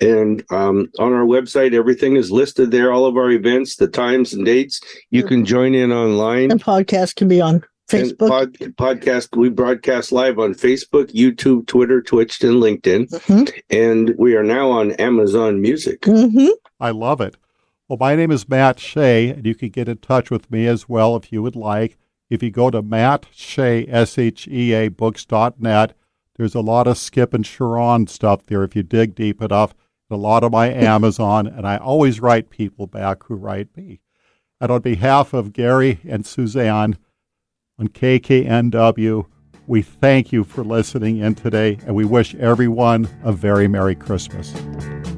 [0.00, 4.32] And um, on our website, everything is listed there, all of our events, the times
[4.32, 4.80] and dates.
[5.10, 6.50] You can join in online.
[6.50, 8.28] And podcast can be on And Facebook.
[8.28, 13.08] pod, podcast, we broadcast live on Facebook, YouTube, Twitter, Twitch, and LinkedIn.
[13.10, 13.50] Mhm.
[13.70, 16.02] And we are now on Amazon Music.
[16.02, 16.50] Mhm.
[16.78, 17.36] I love it.
[17.88, 20.88] Well, my name is Matt Shea, and you can get in touch with me as
[20.88, 21.96] well if you would like.
[22.30, 25.94] If you go to Matt Shea, S H E A books.net,
[26.36, 29.74] there's a lot of Skip and Sha'ron stuff there if you dig deep enough.
[30.12, 34.00] A lot of my Amazon, and I always write people back who write me.
[34.60, 36.96] And on behalf of Gary and Suzanne
[37.80, 39.24] on KKNW,
[39.66, 44.52] we thank you for listening in today, and we wish everyone a very Merry Christmas.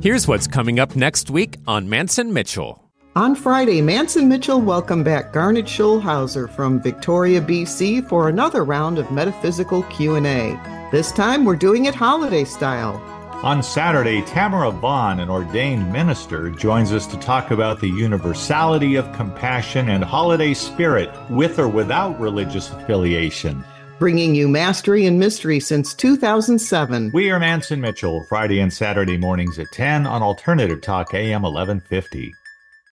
[0.01, 2.79] Here's what's coming up next week on Mantz and Mitchell.
[3.17, 8.99] On Friday, Mantz and Mitchell welcomed back Garnet Schulhauser from Victoria, BC for another round
[8.99, 10.59] of metaphysical Q&A.
[10.91, 13.12] This time we're doing it holiday style.
[13.43, 19.13] On Saturday, Tamara Vaughn, an ordained minister, joins us to talk about the universality of
[19.13, 23.65] compassion and holiday spirit with or without religious affiliation.
[23.99, 27.11] Bringing you mastery and mystery since 2007.
[27.13, 31.43] We are Mantz and Mitchell, Friday and Saturday mornings at 10 on Alternative Talk AM
[31.43, 32.33] 1150.